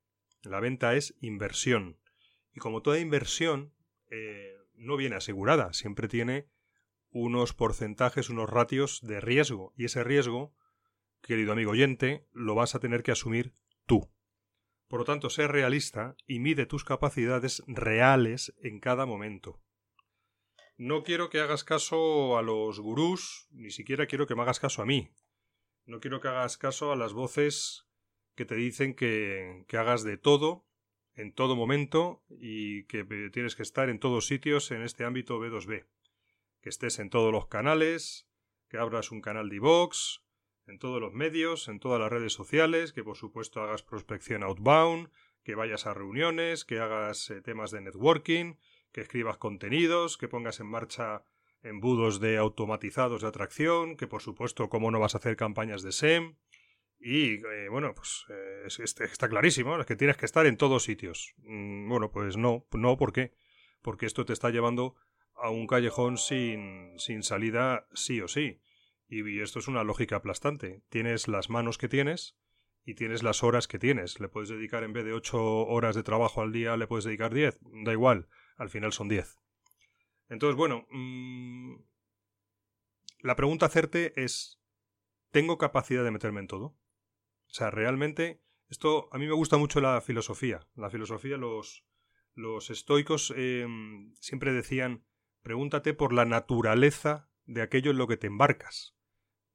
La 0.43 0.61
venta 0.61 0.95
es 0.95 1.17
inversión 1.21 1.99
y 2.55 2.61
como 2.61 2.83
toda 2.83 2.99
inversión 2.99 3.75
eh, 4.11 4.57
no 4.75 4.97
viene 4.97 5.17
asegurada, 5.17 5.73
siempre 5.73 6.09
tiene 6.09 6.49
unos 7.11 7.55
porcentajes, 7.55 8.31
unos 8.31 8.49
ratios 8.49 9.01
de 9.03 9.21
riesgo 9.21 9.73
y 9.77 9.85
ese 9.85 10.05
riesgo, 10.05 10.55
querido 11.21 11.53
amigo 11.53 11.73
oyente, 11.73 12.27
lo 12.33 12.55
vas 12.55 12.75
a 12.75 12.81
tener 12.81 13.03
que 13.03 13.13
asumir 13.13 13.53
tú. 13.87 14.11
Por 14.89 15.01
lo 15.01 15.05
tanto, 15.05 15.29
sé 15.29 15.47
realista 15.47 16.17
y 16.27 16.41
mide 16.41 16.65
tus 16.67 16.83
capacidades 16.83 17.63
reales 17.67 18.55
en 18.63 18.81
cada 18.81 19.05
momento. 19.05 19.61
No 20.79 21.03
quiero 21.03 21.29
que 21.29 21.41
hagas 21.41 21.63
caso 21.63 22.39
a 22.39 22.43
los 22.43 22.81
gurús, 22.81 23.49
ni 23.51 23.71
siquiera 23.71 24.07
quiero 24.07 24.27
que 24.27 24.35
me 24.35 24.43
hagas 24.43 24.61
caso 24.61 24.81
a 24.81 24.87
mí. 24.87 25.13
No 25.85 26.01
quiero 26.01 26.21
que 26.21 26.29
hagas 26.29 26.57
caso 26.57 26.93
a 26.93 26.97
las 26.97 27.13
voces 27.13 27.87
que 28.35 28.45
te 28.45 28.55
dicen 28.55 28.95
que, 28.95 29.65
que 29.69 29.77
hagas 29.77 30.05
de 30.05 30.17
todo, 30.17 30.67
en 31.15 31.35
todo 31.35 31.57
momento, 31.57 32.23
y 32.31 32.85
que 32.85 33.05
tienes 33.33 33.57
que 33.57 33.65
estar 33.65 33.91
en 33.91 33.99
todos 33.99 34.27
sitios 34.27 34.71
en 34.71 34.83
este 34.83 35.05
ámbito 35.05 35.39
B2B. 35.39 35.87
Que 36.63 36.69
estés 36.69 36.99
en 36.99 37.11
todos 37.11 37.33
los 37.33 37.49
canales, 37.49 38.29
que 38.69 38.79
abras 38.79 39.11
un 39.11 39.21
canal 39.21 39.49
de 39.49 39.57
iVox, 39.57 40.23
en 40.69 40.79
todos 40.79 41.01
los 41.01 41.13
medios, 41.13 41.69
en 41.69 41.81
todas 41.81 42.01
las 42.01 42.11
redes 42.11 42.33
sociales, 42.33 42.93
que 42.93 43.03
por 43.03 43.17
supuesto 43.17 43.61
hagas 43.63 43.83
prospección 43.83 44.43
outbound, 44.43 45.11
que 45.43 45.55
vayas 45.55 45.87
a 45.87 45.95
reuniones, 45.95 46.65
que 46.65 46.79
hagas 46.79 47.31
eh, 47.31 47.41
temas 47.41 47.71
de 47.71 47.81
networking, 47.81 48.55
que 48.93 49.01
escribas 49.01 49.39
contenidos, 49.39 50.19
que 50.19 50.29
pongas 50.29 50.61
en 50.61 50.67
marcha 50.67 51.25
embudos 51.63 52.21
de 52.21 52.37
automatizados 52.37 53.23
de 53.23 53.29
atracción, 53.29 53.97
que 53.97 54.07
por 54.07 54.23
supuesto, 54.23 54.69
cómo 54.69 54.91
no 54.91 55.01
vas 55.01 55.15
a 55.15 55.19
hacer 55.19 55.37
campañas 55.37 55.83
de 55.83 55.93
SEM. 55.93 56.37
Y 57.01 57.35
eh, 57.35 57.69
bueno, 57.71 57.95
pues 57.95 58.27
eh, 58.29 58.67
está 58.67 59.29
clarísimo, 59.29 59.79
es 59.81 59.87
que 59.87 59.97
tienes 59.97 60.17
que 60.17 60.27
estar 60.27 60.47
en 60.47 60.57
todos 60.57 60.85
sitios. 60.85 61.35
Mm, 61.39 61.89
bueno, 61.89 62.11
pues 62.11 62.37
no, 62.37 62.67
no, 62.73 62.97
¿por 62.97 63.13
qué? 63.13 63.33
Porque 63.83 64.07
esto 64.07 64.25
te 64.25 64.33
está 64.33 64.51
llevando 64.51 64.97
a 65.35 65.51
un 65.51 65.67
callejón 65.67 66.19
sin, 66.19 66.99
sin 66.99 67.23
salida 67.23 67.87
sí 67.95 68.21
o 68.21 68.29
sí. 68.29 68.61
Y 69.09 69.41
esto 69.41 69.59
es 69.59 69.69
una 69.69 69.85
lógica 69.85 70.17
aplastante. 70.17 70.83
Tienes 70.91 71.29
las 71.29 71.49
manos 71.49 71.79
que 71.79 71.89
tienes 71.89 72.37
y 72.85 72.95
tienes 72.95 73.23
las 73.23 73.43
horas 73.43 73.67
que 73.67 73.79
tienes. 73.79 74.21
Le 74.21 74.29
puedes 74.29 74.51
dedicar 74.51 74.85
en 74.85 74.93
vez 74.93 75.05
de 75.05 75.15
ocho 75.15 75.43
horas 75.43 75.95
de 75.97 76.03
trabajo 76.03 76.43
al 76.43 76.53
día, 76.53 76.77
le 76.77 76.87
puedes 76.87 77.05
dedicar 77.05 77.33
diez. 77.33 77.59
Da 77.85 77.93
igual, 77.93 78.29
al 78.57 78.69
final 78.69 78.93
son 78.93 79.09
diez. 79.09 79.39
Entonces, 80.29 80.57
bueno, 80.57 80.87
mm, 80.91 81.77
la 83.21 83.35
pregunta 83.35 83.67
a 83.67 83.69
hacerte 83.69 84.13
es, 84.23 84.61
¿tengo 85.31 85.59
capacidad 85.59 86.05
de 86.05 86.11
meterme 86.11 86.41
en 86.41 86.47
todo? 86.49 86.67
O 86.67 87.53
sea, 87.53 87.71
realmente, 87.71 88.43
esto, 88.69 89.09
a 89.11 89.19
mí 89.19 89.27
me 89.27 89.33
gusta 89.33 89.57
mucho 89.57 89.81
la 89.81 90.01
filosofía. 90.03 90.69
La 90.75 90.91
filosofía, 90.91 91.39
los, 91.39 91.87
los 92.35 92.69
estoicos 92.69 93.33
em, 93.37 94.15
siempre 94.17 94.53
decían, 94.53 95.05
pregúntate 95.43 95.95
por 95.95 96.13
la 96.13 96.27
naturaleza 96.27 97.31
de 97.47 97.63
aquello 97.63 97.91
en 97.91 97.99
lo 97.99 98.07
que 98.07 98.19
te 98.19 98.27
embarcas. 98.27 98.98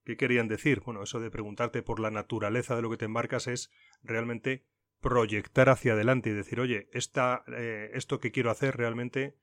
¿Qué 0.05 0.17
querían 0.17 0.47
decir? 0.47 0.81
Bueno, 0.81 1.03
eso 1.03 1.19
de 1.19 1.31
preguntarte 1.31 1.81
por 1.81 1.99
la 1.99 2.11
naturaleza 2.11 2.75
de 2.75 2.81
lo 2.81 2.89
que 2.89 2.97
te 2.97 3.05
embarcas 3.05 3.47
es 3.47 3.71
realmente 4.03 4.65
proyectar 4.99 5.69
hacia 5.69 5.93
adelante 5.93 6.29
y 6.29 6.33
decir, 6.33 6.59
oye, 6.59 6.89
esta, 6.93 7.43
eh, 7.47 7.91
esto 7.93 8.19
que 8.19 8.31
quiero 8.31 8.51
hacer 8.51 8.75
realmente, 8.77 9.37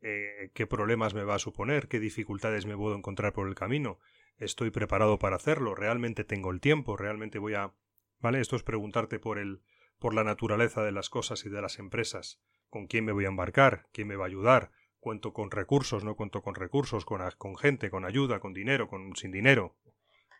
eh, 0.00 0.50
qué 0.54 0.66
problemas 0.66 1.14
me 1.14 1.24
va 1.24 1.36
a 1.36 1.38
suponer, 1.38 1.88
qué 1.88 2.00
dificultades 2.00 2.66
me 2.66 2.76
puedo 2.76 2.96
encontrar 2.96 3.32
por 3.32 3.48
el 3.48 3.54
camino, 3.54 3.98
estoy 4.38 4.70
preparado 4.70 5.18
para 5.18 5.36
hacerlo, 5.36 5.74
realmente 5.74 6.24
tengo 6.24 6.50
el 6.50 6.60
tiempo, 6.60 6.96
realmente 6.96 7.38
voy 7.38 7.54
a... 7.54 7.74
¿Vale? 8.20 8.40
Esto 8.40 8.56
es 8.56 8.62
preguntarte 8.62 9.18
por 9.18 9.38
el 9.38 9.62
por 10.02 10.14
la 10.14 10.24
naturaleza 10.24 10.82
de 10.82 10.90
las 10.90 11.08
cosas 11.08 11.46
y 11.46 11.48
de 11.48 11.62
las 11.62 11.78
empresas, 11.78 12.40
con 12.70 12.88
quién 12.88 13.04
me 13.04 13.12
voy 13.12 13.24
a 13.24 13.28
embarcar, 13.28 13.86
quién 13.92 14.08
me 14.08 14.16
va 14.16 14.24
a 14.24 14.26
ayudar, 14.26 14.72
cuento 14.98 15.32
con 15.32 15.52
recursos, 15.52 16.02
no 16.02 16.16
cuento 16.16 16.42
con 16.42 16.56
recursos, 16.56 17.04
con, 17.04 17.20
con 17.38 17.56
gente, 17.56 17.88
con 17.88 18.04
ayuda, 18.04 18.40
con 18.40 18.52
dinero, 18.52 18.88
con 18.88 19.14
sin 19.14 19.30
dinero, 19.30 19.76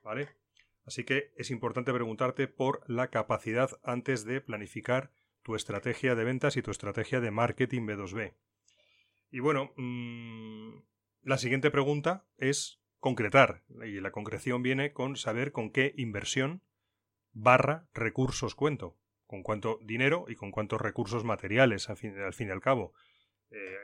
¿vale? 0.02 0.28
Así 0.84 1.04
que 1.04 1.32
es 1.36 1.50
importante 1.50 1.92
preguntarte 1.92 2.48
por 2.48 2.82
la 2.88 3.08
capacidad 3.08 3.70
antes 3.82 4.24
de 4.24 4.40
planificar 4.40 5.12
tu 5.42 5.54
estrategia 5.54 6.14
de 6.14 6.24
ventas 6.24 6.56
y 6.56 6.62
tu 6.62 6.70
estrategia 6.70 7.20
de 7.20 7.30
marketing 7.30 7.82
B2B. 7.82 8.34
Y 9.30 9.40
bueno, 9.40 9.72
mm, 9.76 10.82
la 11.22 11.38
siguiente 11.38 11.70
pregunta 11.70 12.24
es 12.36 12.80
concretar, 12.98 13.62
y 13.84 14.00
la 14.00 14.12
concreción 14.12 14.62
viene 14.62 14.92
con 14.92 15.16
saber 15.16 15.52
con 15.52 15.70
qué 15.70 15.94
inversión 15.96 16.62
barra 17.32 17.88
recursos 17.94 18.54
cuento, 18.54 18.96
con 19.26 19.42
cuánto 19.42 19.78
dinero 19.82 20.26
y 20.28 20.36
con 20.36 20.50
cuántos 20.50 20.80
recursos 20.80 21.24
materiales 21.24 21.88
al 21.88 21.96
fin, 21.96 22.14
y 22.14 22.50
al 22.50 22.60
cabo. 22.60 22.92
Eh, 23.50 23.76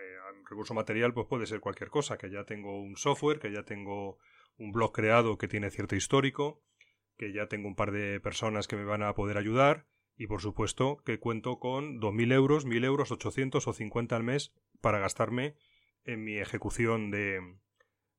recurso 0.49 0.75
material 0.75 1.13
pues 1.13 1.27
puede 1.27 1.47
ser 1.47 1.61
cualquier 1.61 1.91
cosa, 1.91 2.19
que 2.19 2.31
ya 2.31 2.45
tengo 2.45 2.81
un 2.81 2.97
software, 2.97 3.39
que 3.39 3.53
ya 3.53 3.63
tengo 3.63 4.19
un 4.59 4.73
blog 4.73 4.93
creado 4.93 5.39
que 5.39 5.49
tiene 5.49 5.71
cierto 5.71 5.97
histórico, 5.97 6.63
que 7.17 7.33
ya 7.33 7.47
tengo 7.47 7.69
un 7.69 7.77
par 7.77 7.93
de 7.93 8.21
personas 8.21 8.69
que 8.69 8.77
me 8.77 8.85
van 8.85 9.03
a 9.03 9.15
poder 9.15 9.39
ayudar 9.39 9.87
y 10.17 10.27
por 10.27 10.43
supuesto 10.43 10.99
que 11.05 11.21
cuento 11.21 11.59
con 11.59 12.01
2.000 12.01 12.33
euros, 12.33 12.67
1.000 12.67 12.85
euros, 12.85 13.13
800 13.13 13.67
o 13.67 13.73
50 13.73 14.17
al 14.17 14.25
mes 14.25 14.53
para 14.81 14.99
gastarme 14.99 15.57
en 16.05 16.25
mi 16.25 16.39
ejecución 16.39 17.11
de, 17.11 17.41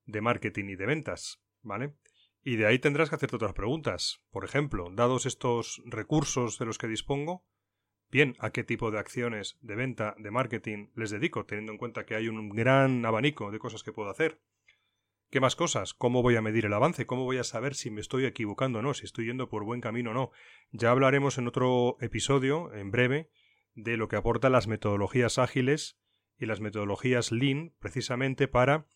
de 0.06 0.22
marketing 0.22 0.66
y 0.70 0.76
de 0.76 0.86
ventas, 0.86 1.42
¿vale? 1.62 1.96
Y 2.42 2.56
de 2.56 2.68
ahí 2.68 2.80
tendrás 2.80 3.10
que 3.10 3.16
hacerte 3.16 3.36
otras 3.36 3.54
preguntas. 3.54 4.22
Por 4.32 4.46
ejemplo, 4.46 4.90
dados 4.92 5.26
estos 5.26 5.82
recursos 5.86 6.58
de 6.58 6.66
los 6.66 6.78
que 6.78 6.88
dispongo, 6.88 7.46
bien, 8.10 8.36
¿a 8.40 8.52
qué 8.52 8.64
tipo 8.64 8.92
de 8.92 9.00
acciones 9.00 9.58
de 9.62 9.76
venta, 9.76 10.16
de 10.18 10.32
marketing 10.32 10.88
les 10.96 11.10
dedico, 11.10 11.46
teniendo 11.46 11.74
en 11.74 11.78
cuenta 11.78 12.06
que 12.06 12.16
hay 12.16 12.30
un 12.30 12.50
gran 12.50 13.06
abanico 13.06 13.52
de 13.52 13.60
cosas 13.60 13.84
que 13.84 13.92
puedo 13.92 14.10
hacer? 14.10 14.40
¿Qué 15.30 15.40
más 15.40 15.56
cosas? 15.56 15.94
¿Cómo 15.94 16.24
voy 16.24 16.36
a 16.38 16.42
medir 16.42 16.66
el 16.66 16.74
avance? 16.74 17.06
¿Cómo 17.06 17.24
voy 17.24 17.38
a 17.38 17.44
saber 17.44 17.76
si 17.76 17.92
me 17.92 18.02
estoy 18.02 18.26
equivocando 18.26 18.80
o 18.80 18.82
no? 18.82 18.96
Si 18.96 19.06
estoy 19.06 19.28
yendo 19.28 19.48
por 19.48 19.64
buen 19.64 19.80
camino 19.80 20.10
o 20.10 20.14
no. 20.16 20.32
Ya 20.72 20.90
hablaremos 20.90 21.38
en 21.38 21.48
otro 21.48 21.98
episodio, 22.02 22.74
en 22.74 22.90
breve, 22.90 23.30
de 23.76 23.96
lo 23.96 24.08
que 24.08 24.16
aportan 24.16 24.54
las 24.54 24.68
metodologías 24.68 25.38
ágiles 25.38 26.00
y 26.40 26.48
las 26.48 26.62
metodologías 26.62 27.32
lean 27.32 27.76
precisamente 27.80 28.48
para 28.48 28.88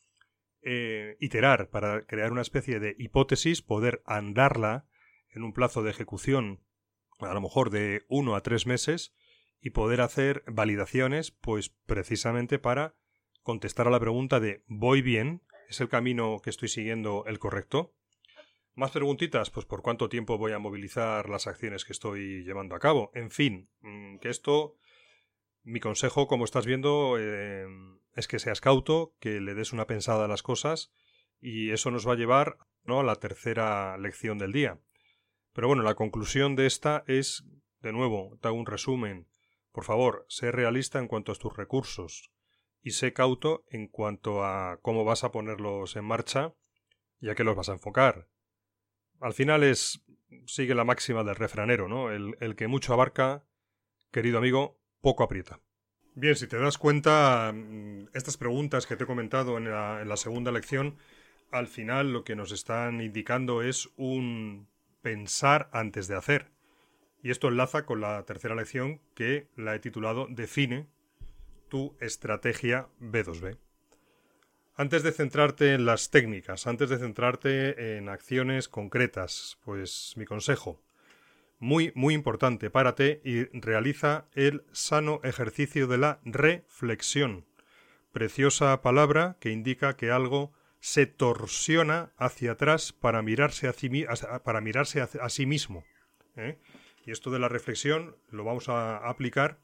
eh, 0.64 1.18
iterar, 1.20 1.70
para 1.70 2.08
crear 2.08 2.32
una 2.32 2.42
especie 2.42 2.80
de 2.80 2.96
hipótesis, 2.98 3.62
poder 3.62 4.02
andarla 4.08 4.88
en 5.30 5.44
un 5.44 5.54
plazo 5.54 5.84
de 5.84 5.92
ejecución 5.92 6.64
a 7.20 7.34
lo 7.36 7.42
mejor 7.42 7.70
de 7.70 8.06
uno 8.10 8.36
a 8.36 8.42
tres 8.42 8.66
meses 8.66 9.14
y 9.62 9.70
poder 9.70 10.02
hacer 10.02 10.44
validaciones, 10.48 11.30
pues 11.30 11.70
precisamente 11.70 12.58
para 12.58 12.96
contestar 13.44 13.88
a 13.88 13.92
la 13.92 14.00
pregunta 14.00 14.40
de 14.40 14.64
¿voy 14.68 15.04
bien? 15.04 15.44
¿Es 15.68 15.82
el 15.82 15.90
camino 15.90 16.40
que 16.44 16.50
estoy 16.50 16.70
siguiendo 16.70 17.24
el 17.26 17.40
correcto? 17.40 17.96
Más 18.76 18.92
preguntitas, 18.92 19.50
pues 19.50 19.66
por 19.66 19.82
cuánto 19.82 20.10
tiempo 20.10 20.38
voy 20.38 20.52
a 20.52 20.60
movilizar 20.60 21.30
las 21.30 21.48
acciones 21.48 21.86
que 21.86 21.94
estoy 21.94 22.44
llevando 22.44 22.76
a 22.76 22.80
cabo. 22.80 23.12
En 23.14 23.30
fin, 23.30 23.70
mm, 23.82 24.18
que 24.18 24.30
esto, 24.30 24.78
mi 25.64 25.80
consejo, 25.80 26.28
como 26.28 26.46
estás 26.46 26.66
viendo, 26.66 27.18
eh, 27.20 27.68
es 28.16 28.28
que 28.28 28.40
seas 28.40 28.62
cauto, 28.62 29.16
que 29.20 29.40
le 29.42 29.54
des 29.54 29.74
una 29.74 29.88
pensada 29.88 30.26
a 30.26 30.28
las 30.28 30.44
cosas 30.44 30.92
y 31.40 31.72
eso 31.72 31.92
nos 31.92 32.08
va 32.08 32.14
a 32.14 32.18
llevar 32.18 32.58
¿no? 32.84 33.00
a 33.00 33.04
la 33.04 33.16
tercera 33.16 33.98
lección 33.98 34.40
del 34.40 34.52
día. 34.52 34.80
Pero 35.54 35.68
bueno, 35.68 35.84
la 35.84 35.96
conclusión 35.96 36.56
de 36.56 36.66
esta 36.66 37.04
es, 37.08 37.46
de 37.82 37.94
nuevo, 37.94 38.38
te 38.42 38.48
hago 38.48 38.58
un 38.58 38.66
resumen. 38.66 39.28
Por 39.72 39.84
favor, 39.84 40.26
sé 40.30 40.52
realista 40.52 40.98
en 40.98 41.08
cuanto 41.08 41.32
a 41.32 41.36
tus 41.36 41.56
recursos 41.56 42.33
y 42.84 42.92
sé 42.92 43.14
cauto 43.14 43.64
en 43.70 43.88
cuanto 43.88 44.44
a 44.44 44.80
cómo 44.82 45.06
vas 45.06 45.24
a 45.24 45.32
ponerlos 45.32 45.96
en 45.96 46.06
marcha 46.06 46.54
y 47.20 47.30
a 47.30 47.36
qué 47.36 47.44
los 47.44 47.56
vas 47.56 47.70
a 47.70 47.74
enfocar. 47.74 48.28
Al 49.22 49.34
final 49.34 49.64
es 49.64 50.06
sigue 50.46 50.76
la 50.76 50.84
máxima 50.84 51.24
del 51.24 51.36
refranero, 51.36 51.88
¿no? 51.88 52.12
El, 52.12 52.36
el 52.40 52.56
que 52.56 52.68
mucho 52.68 52.94
abarca, 52.94 53.46
querido 54.12 54.38
amigo, 54.38 54.80
poco 55.02 55.24
aprieta. 55.24 55.62
Bien, 56.16 56.36
si 56.36 56.48
te 56.48 56.58
das 56.58 56.78
cuenta, 56.78 57.52
mm, 57.54 58.10
estas 58.14 58.38
preguntas 58.38 58.86
que 58.86 58.96
te 58.96 59.06
he 59.06 59.08
comentado 59.08 59.58
en 59.58 59.70
la, 59.70 60.02
en 60.02 60.10
la 60.10 60.18
segunda 60.18 60.52
lección, 60.52 60.98
al 61.52 61.68
final 61.68 62.14
lo 62.14 62.24
que 62.24 62.36
nos 62.36 62.52
están 62.52 63.02
indicando 63.02 63.62
es 63.62 63.90
un 63.96 64.68
pensar 65.02 65.70
antes 65.72 66.08
de 66.08 66.16
hacer. 66.16 66.52
Y 67.22 67.32
esto 67.32 67.48
enlaza 67.48 67.86
con 67.86 68.02
la 68.02 68.24
tercera 68.26 68.56
lección 68.56 69.02
que 69.16 69.48
la 69.56 69.76
he 69.76 69.80
titulado 69.80 70.28
Define 70.30 70.88
tu 71.74 71.98
estrategia 72.00 72.88
B2B. 73.02 73.58
Antes 74.76 75.02
de 75.02 75.12
centrarte 75.12 75.74
en 75.74 75.88
las 75.88 76.12
técnicas, 76.12 76.68
antes 76.68 76.88
de 76.88 77.00
centrarte 77.00 77.98
en 77.98 78.10
acciones 78.10 78.70
concretas, 78.70 79.58
pues 79.66 80.14
mi 80.16 80.26
consejo, 80.26 80.84
muy, 81.58 81.92
muy 81.96 82.14
importante, 82.14 82.70
párate 82.70 83.22
y 83.26 83.46
realiza 83.60 84.28
el 84.36 84.64
sano 84.72 85.20
ejercicio 85.24 85.88
de 85.88 85.98
la 85.98 86.20
reflexión. 86.24 87.48
Preciosa 88.12 88.80
palabra 88.84 89.38
que 89.40 89.50
indica 89.50 89.98
que 89.98 90.12
algo 90.12 90.54
se 90.80 91.08
torsiona 91.08 92.12
hacia 92.18 92.52
atrás 92.52 92.94
para 92.94 93.24
mirarse 93.24 93.68
a, 93.68 94.44
para 94.44 94.62
mirarse 94.62 95.02
a, 95.02 95.30
sí 95.30 95.48
mismo. 95.48 95.86
¿eh? 96.36 96.60
Y 97.04 97.10
esto 97.10 97.32
de 97.32 97.40
la 97.40 97.50
reflexión 97.50 98.16
lo 98.30 98.44
vamos 98.44 98.70
a 98.70 98.98
aplicar 99.10 99.58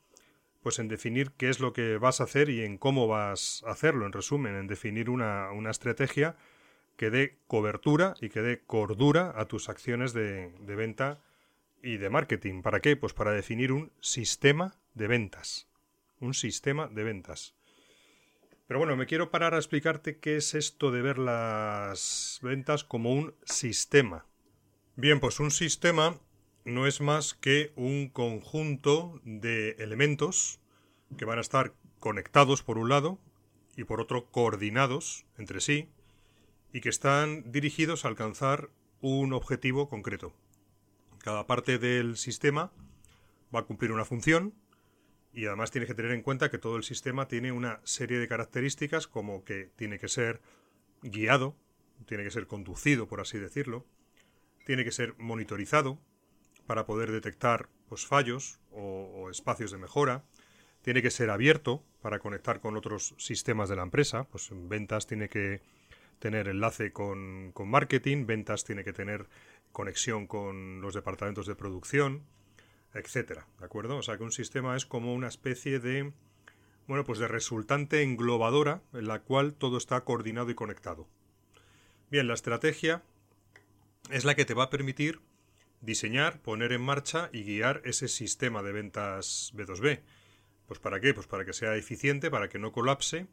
pues 0.61 0.79
en 0.79 0.87
definir 0.87 1.31
qué 1.31 1.49
es 1.49 1.59
lo 1.59 1.73
que 1.73 1.97
vas 1.97 2.21
a 2.21 2.25
hacer 2.25 2.49
y 2.49 2.63
en 2.63 2.77
cómo 2.77 3.07
vas 3.07 3.63
a 3.65 3.71
hacerlo, 3.71 4.05
en 4.05 4.13
resumen, 4.13 4.55
en 4.55 4.67
definir 4.67 5.09
una, 5.09 5.49
estrategia 5.69 6.35
que 6.97 7.09
dé 7.09 7.37
cobertura 7.47 8.13
y 8.21 8.29
que 8.29 8.41
dé 8.41 8.61
cordura 8.65 9.33
a 9.35 9.45
tus 9.45 9.69
acciones 9.69 10.13
de, 10.13 10.51
de 10.59 10.75
venta 10.75 11.21
y 11.81 11.97
de 11.97 12.09
marketing. 12.09 12.61
¿Para 12.61 12.81
qué? 12.81 12.97
Pues 12.97 13.13
para 13.13 13.31
definir 13.31 13.71
un 13.71 13.91
sistema 14.01 14.75
de 14.93 15.07
ventas. 15.07 15.69
Un 16.19 16.33
sistema 16.33 16.87
de 16.87 17.03
ventas. 17.03 17.55
Pero 18.67 18.79
bueno, 18.79 18.95
me 18.95 19.07
quiero 19.07 19.31
parar 19.31 19.55
a 19.55 19.57
explicarte 19.57 20.19
qué 20.19 20.35
es 20.35 20.53
esto 20.53 20.91
de 20.91 21.01
ver 21.01 21.17
las 21.17 22.39
ventas 22.43 22.83
como 22.83 23.13
un 23.13 23.33
sistema. 23.43 24.25
Bien, 24.95 25.19
pues 25.19 25.39
un 25.39 25.49
sistema 25.49 26.19
no 26.69 26.87
es 26.87 27.01
más 27.01 27.33
que 27.33 27.71
un 27.75 28.09
conjunto 28.09 29.19
de 29.23 29.71
elementos 29.79 30.59
que 31.17 31.25
van 31.25 31.37
a 31.37 31.41
estar 31.41 31.73
conectados 31.99 32.63
por 32.63 32.77
un 32.77 32.89
lado 32.89 33.19
y 33.75 33.83
por 33.83 33.99
otro 33.99 34.29
coordinados 34.31 35.25
entre 35.37 35.61
sí 35.61 35.89
y 36.71 36.81
que 36.81 36.89
están 36.89 37.51
dirigidos 37.51 38.05
a 38.05 38.09
alcanzar 38.09 38.69
un 39.01 39.33
objetivo 39.33 39.89
concreto. 39.89 40.33
Cada 41.19 41.47
parte 41.47 41.79
del 41.79 42.17
sistema 42.17 42.71
va 43.53 43.61
a 43.61 43.65
cumplir 43.65 43.91
una 43.91 44.05
función 44.05 44.53
y 45.33 45.45
además 45.45 45.71
tienes 45.71 45.87
que 45.87 45.95
tener 45.95 46.11
en 46.11 46.21
cuenta 46.21 46.49
que 46.49 46.57
todo 46.57 46.77
el 46.77 46.83
sistema 46.83 47.27
tiene 47.27 47.51
una 47.51 47.81
serie 47.83 48.19
de 48.19 48.27
características 48.27 49.07
como 49.07 49.43
que 49.43 49.71
tiene 49.75 49.99
que 49.99 50.07
ser 50.07 50.41
guiado, 51.01 51.55
tiene 52.05 52.23
que 52.23 52.31
ser 52.31 52.47
conducido, 52.47 53.07
por 53.07 53.21
así 53.21 53.37
decirlo, 53.37 53.85
tiene 54.65 54.83
que 54.83 54.91
ser 54.91 55.15
monitorizado, 55.17 55.99
para 56.69 56.85
poder 56.85 57.11
detectar 57.11 57.67
pues, 57.87 58.05
fallos 58.05 58.59
o, 58.71 59.31
espacios 59.31 59.71
de 59.71 59.79
mejora. 59.79 60.23
Tiene 60.83 61.01
que 61.01 61.09
ser 61.09 61.31
abierto 61.31 61.83
para 61.99 62.19
conectar 62.19 62.61
con 62.61 62.77
otros 62.77 63.15
sistemas 63.17 63.69
de 63.69 63.75
la 63.75 63.81
empresa. 63.81 64.25
Pues 64.25 64.51
en 64.51 64.69
ventas 64.69 65.07
tiene 65.07 65.29
que 65.29 65.61
tener 66.19 66.47
enlace 66.47 66.93
con, 66.93 67.53
con 67.53 67.71
marketing, 67.71 68.27
ventas 68.27 68.65
tiene 68.65 68.83
que 68.83 68.93
tener 68.93 69.25
conexión 69.71 70.27
con 70.27 70.79
los 70.79 70.93
departamentos 70.93 71.47
de 71.47 71.55
producción, 71.55 72.21
etcétera, 72.93 73.47
¿de 73.57 73.65
acuerdo? 73.65 73.97
O 73.97 74.03
sea 74.03 74.17
que 74.17 74.23
un 74.23 74.31
sistema 74.31 74.75
es 74.75 74.85
como 74.85 75.15
una 75.15 75.27
especie 75.27 75.79
de 75.79 76.13
bueno, 76.85 77.03
pues 77.03 77.17
de 77.17 77.27
resultante 77.27 78.03
englobadora 78.03 78.83
en 78.93 79.07
la 79.07 79.21
cual 79.21 79.55
todo 79.55 79.77
está 79.77 80.01
coordinado 80.01 80.51
y 80.51 80.55
conectado. 80.55 81.07
Bien, 82.11 82.27
la 82.27 82.35
estrategia 82.35 83.01
es 84.11 84.23
la 84.23 84.35
que 84.35 84.45
te 84.45 84.53
va 84.53 84.65
a 84.65 84.69
permitir 84.69 85.19
diseñar, 85.81 86.41
poner 86.41 86.71
en 86.73 86.81
marcha 86.81 87.29
y 87.31 87.43
guiar 87.43 87.81
ese 87.85 88.07
sistema 88.07 88.63
de 88.63 88.71
ventas 88.71 89.53
B2B. 89.55 90.01
Pues 90.67 90.79
para 90.79 90.99
qué? 90.99 91.13
Pues 91.13 91.27
para 91.27 91.45
que 91.45 91.53
sea 91.53 91.75
eficiente, 91.75 92.29
para 92.29 92.49
que 92.49 92.59
no 92.59 92.71
colapse 92.71 93.27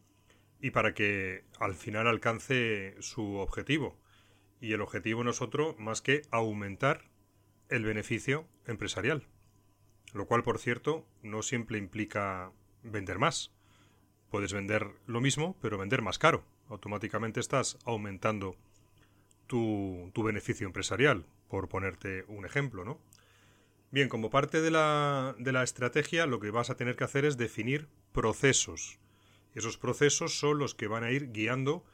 y 0.61 0.71
para 0.71 0.95
que 0.95 1.45
al 1.59 1.75
final 1.75 2.07
alcance 2.07 2.97
su 3.01 3.37
objetivo. 3.37 3.99
Y 4.61 4.73
el 4.73 4.81
objetivo 4.81 5.23
no 5.23 5.31
es 5.31 5.43
otro 5.43 5.77
más 5.79 6.01
que 6.01 6.23
aumentar 6.31 7.11
el 7.69 7.85
beneficio 7.85 8.49
empresarial. 8.67 9.27
Lo 10.15 10.27
cual, 10.27 10.43
por 10.43 10.59
cierto, 10.59 11.07
no 11.23 11.43
siempre 11.43 11.79
implica 11.79 12.53
vender 12.83 13.19
más. 13.19 13.53
Puedes 14.31 14.53
vender 14.53 14.93
lo 15.07 15.21
mismo, 15.21 15.57
pero 15.61 15.79
vender 15.79 16.01
más 16.01 16.19
caro. 16.19 16.45
Automáticamente 16.69 17.41
estás 17.41 17.79
aumentando 17.85 18.57
tu, 19.47 20.13
beneficio 20.25 20.67
empresarial 20.67 21.27
por 21.49 21.69
ponerte 21.69 22.25
un 22.29 22.45
ejemplo, 22.45 22.85
¿no? 22.85 23.01
Bien, 23.91 24.09
como 24.09 24.31
parte 24.31 24.61
de 24.61 24.71
la, 24.71 25.37
de 25.39 25.53
la 25.53 25.63
estrategia, 25.63 26.27
lo 26.27 26.41
que 26.41 26.51
vas 26.51 26.71
a 26.71 26.77
tener 26.77 26.97
que 26.97 27.05
hacer 27.05 27.25
es 27.25 27.37
definir 27.37 27.89
procesos. 28.13 28.99
Esos 29.55 29.79
procesos 29.79 30.39
son 30.39 30.59
los 30.59 30.75
que 30.75 30.89
van 30.89 31.05
a 31.05 31.13
ir 31.13 31.33
guiando 31.33 31.85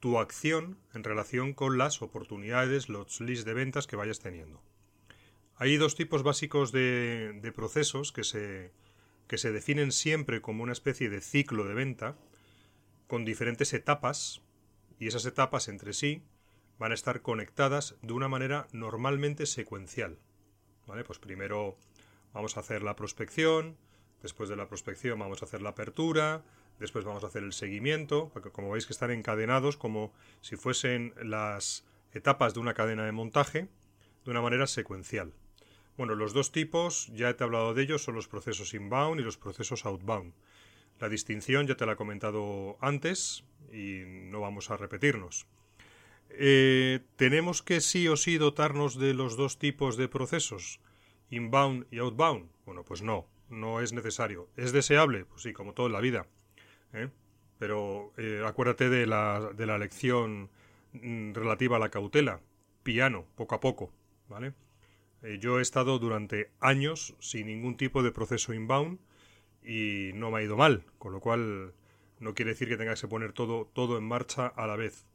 tu 0.00 0.18
acción 0.18 0.78
en 0.94 1.04
relación 1.04 1.52
con 1.52 1.78
las 1.78 2.02
oportunidades, 2.02 2.88
los 2.88 3.20
leads 3.20 3.44
de 3.44 3.54
ventas 3.54 3.86
que 3.86 3.96
vayas 3.96 4.20
teniendo. 4.20 4.62
Hay 5.56 5.76
dos 5.76 5.94
tipos 5.94 6.22
básicos 6.22 6.72
de, 6.72 7.38
de 7.40 7.52
procesos 7.52 8.10
que 8.10 8.24
se, 8.24 8.72
que 9.28 9.38
se 9.38 9.52
definen 9.52 9.92
siempre 9.92 10.40
como 10.40 10.62
una 10.62 10.72
especie 10.72 11.10
de 11.10 11.20
ciclo 11.20 11.64
de 11.64 11.74
venta, 11.74 12.16
con 13.06 13.24
diferentes 13.24 13.72
etapas, 13.74 14.42
y 14.98 15.06
esas 15.06 15.26
etapas 15.26 15.68
entre 15.68 15.92
sí 15.92 16.22
van 16.78 16.92
a 16.92 16.94
estar 16.94 17.22
conectadas 17.22 17.96
de 18.02 18.12
una 18.12 18.28
manera 18.28 18.66
normalmente 18.72 19.46
secuencial. 19.46 20.18
¿Vale? 20.86 21.04
Pues 21.04 21.18
primero 21.18 21.76
vamos 22.32 22.56
a 22.56 22.60
hacer 22.60 22.82
la 22.82 22.96
prospección, 22.96 23.76
después 24.22 24.48
de 24.48 24.56
la 24.56 24.68
prospección 24.68 25.18
vamos 25.18 25.42
a 25.42 25.46
hacer 25.46 25.62
la 25.62 25.70
apertura, 25.70 26.42
después 26.78 27.04
vamos 27.04 27.24
a 27.24 27.28
hacer 27.28 27.42
el 27.42 27.52
seguimiento, 27.52 28.30
porque 28.32 28.50
como 28.50 28.70
veis 28.70 28.86
que 28.86 28.92
están 28.92 29.10
encadenados 29.10 29.76
como 29.76 30.12
si 30.40 30.56
fuesen 30.56 31.14
las 31.22 31.84
etapas 32.12 32.54
de 32.54 32.60
una 32.60 32.74
cadena 32.74 33.04
de 33.04 33.12
montaje 33.12 33.68
de 34.24 34.30
una 34.30 34.40
manera 34.40 34.66
secuencial. 34.66 35.32
Bueno, 35.96 36.14
los 36.16 36.32
dos 36.32 36.50
tipos, 36.50 37.08
ya 37.14 37.34
te 37.36 37.44
he 37.44 37.46
hablado 37.46 37.72
de 37.72 37.82
ellos, 37.82 38.02
son 38.02 38.16
los 38.16 38.26
procesos 38.26 38.74
inbound 38.74 39.20
y 39.20 39.24
los 39.24 39.36
procesos 39.36 39.86
outbound. 39.86 40.34
La 40.98 41.08
distinción 41.08 41.66
ya 41.66 41.76
te 41.76 41.86
la 41.86 41.92
he 41.92 41.96
comentado 41.96 42.76
antes 42.80 43.44
y 43.72 44.02
no 44.06 44.40
vamos 44.40 44.70
a 44.70 44.76
repetirnos. 44.76 45.46
Eh, 46.36 47.00
¿Tenemos 47.16 47.62
que 47.62 47.80
sí 47.80 48.08
o 48.08 48.16
sí 48.16 48.38
dotarnos 48.38 48.98
de 48.98 49.14
los 49.14 49.36
dos 49.36 49.58
tipos 49.58 49.96
de 49.96 50.08
procesos, 50.08 50.80
inbound 51.30 51.86
y 51.90 51.98
outbound? 51.98 52.50
Bueno, 52.66 52.84
pues 52.84 53.02
no, 53.02 53.28
no 53.48 53.80
es 53.80 53.92
necesario. 53.92 54.48
¿Es 54.56 54.72
deseable? 54.72 55.24
Pues 55.24 55.42
sí, 55.42 55.52
como 55.52 55.74
todo 55.74 55.86
en 55.86 55.92
la 55.92 56.00
vida. 56.00 56.26
¿eh? 56.92 57.08
Pero 57.58 58.12
eh, 58.16 58.42
acuérdate 58.44 58.88
de 58.88 59.06
la, 59.06 59.52
de 59.54 59.66
la 59.66 59.78
lección 59.78 60.50
mm, 60.92 61.34
relativa 61.34 61.76
a 61.76 61.80
la 61.80 61.90
cautela. 61.90 62.40
Piano, 62.82 63.26
poco 63.36 63.54
a 63.54 63.60
poco, 63.60 63.92
¿vale? 64.28 64.52
yo 65.40 65.58
he 65.58 65.62
estado 65.62 65.98
durante 65.98 66.50
años 66.60 67.14
sin 67.18 67.46
ningún 67.46 67.78
tipo 67.78 68.02
de 68.02 68.12
proceso 68.12 68.52
inbound 68.52 68.98
y 69.62 70.10
no 70.12 70.30
me 70.30 70.40
ha 70.40 70.42
ido 70.42 70.58
mal, 70.58 70.84
con 70.98 71.12
lo 71.12 71.20
cual 71.20 71.72
no 72.20 72.34
quiere 72.34 72.50
decir 72.50 72.68
que 72.68 72.76
tengas 72.76 73.00
que 73.00 73.08
poner 73.08 73.32
todo, 73.32 73.64
todo 73.72 73.96
en 73.96 74.04
marcha 74.04 74.46
a 74.46 74.66
la 74.66 74.76
vez. 74.76 75.06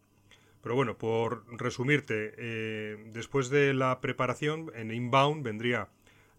Pero 0.62 0.76
bueno, 0.76 0.98
por 0.98 1.46
resumirte, 1.58 2.34
eh, 2.38 2.98
después 3.14 3.50
de 3.50 3.74
la 3.74 4.02
preparación, 4.02 4.72
en 4.76 4.92
inbound 4.92 5.44
vendría 5.44 5.90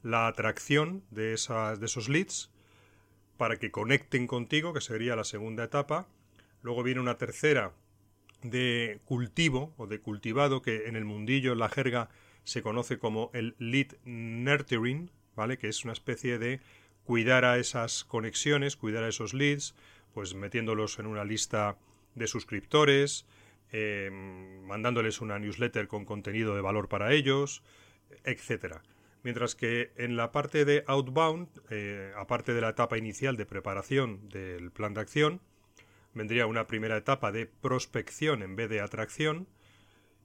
la 0.02 0.26
atracción 0.26 1.02
de, 1.10 1.32
esas, 1.32 1.80
de 1.80 1.86
esos 1.86 2.08
leads 2.08 2.50
para 3.36 3.56
que 3.58 3.70
conecten 3.70 4.26
contigo, 4.26 4.74
que 4.74 4.80
sería 4.80 5.16
la 5.16 5.24
segunda 5.24 5.64
etapa. 5.64 6.06
Luego 6.62 6.82
viene 6.82 7.00
una 7.00 7.16
tercera 7.16 7.72
de 8.42 9.00
cultivo 9.04 9.72
o 9.78 9.86
de 9.86 10.00
cultivado, 10.00 10.60
que 10.60 10.88
en 10.88 10.96
el 10.96 11.04
mundillo, 11.04 11.52
en 11.52 11.58
la 11.58 11.68
jerga, 11.68 12.10
se 12.44 12.62
conoce 12.62 12.98
como 12.98 13.30
el 13.32 13.54
lead 13.58 13.96
nurturing, 14.04 15.10
¿vale? 15.36 15.58
Que 15.58 15.68
es 15.68 15.84
una 15.84 15.92
especie 15.92 16.38
de 16.38 16.60
cuidar 17.04 17.44
a 17.44 17.58
esas 17.58 18.04
conexiones, 18.04 18.76
cuidar 18.76 19.04
a 19.04 19.08
esos 19.08 19.34
leads, 19.34 19.74
pues 20.12 20.34
metiéndolos 20.34 20.98
en 20.98 21.06
una 21.06 21.24
lista 21.24 21.76
de 22.14 22.26
suscriptores, 22.26 23.26
Em, 23.72 24.62
mandándoles 24.64 25.20
una 25.20 25.38
newsletter 25.38 25.86
con 25.86 26.04
contenido 26.04 26.56
de 26.56 26.60
valor 26.60 26.88
para 26.88 27.12
ellos, 27.12 27.62
etcétera. 28.24 28.82
Mientras 29.22 29.54
que 29.54 29.92
en 29.96 30.16
la 30.16 30.32
parte 30.32 30.64
de 30.64 30.82
outbound, 30.88 31.48
eh, 31.70 32.12
aparte 32.16 32.52
de 32.52 32.60
la 32.60 32.70
etapa 32.70 32.98
inicial 32.98 33.36
de 33.36 33.46
preparación 33.46 34.28
del 34.28 34.72
plan 34.72 34.94
de 34.94 35.02
acción, 35.02 35.40
vendría 36.14 36.46
una 36.46 36.66
primera 36.66 36.96
etapa 36.96 37.30
de 37.30 37.46
prospección 37.46 38.42
en 38.42 38.56
vez 38.56 38.68
de 38.70 38.80
atracción, 38.80 39.46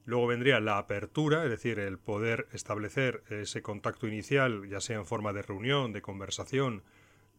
luego 0.06 0.26
vendría 0.26 0.58
la 0.58 0.78
apertura, 0.78 1.44
es 1.44 1.50
decir, 1.50 1.78
el 1.78 1.98
poder 1.98 2.48
establecer 2.52 3.22
ese 3.28 3.62
contacto 3.62 4.08
inicial, 4.08 4.68
ya 4.68 4.80
sea 4.80 4.96
en 4.96 5.06
forma 5.06 5.32
de 5.32 5.42
reunión, 5.42 5.92
de 5.92 6.02
conversación, 6.02 6.82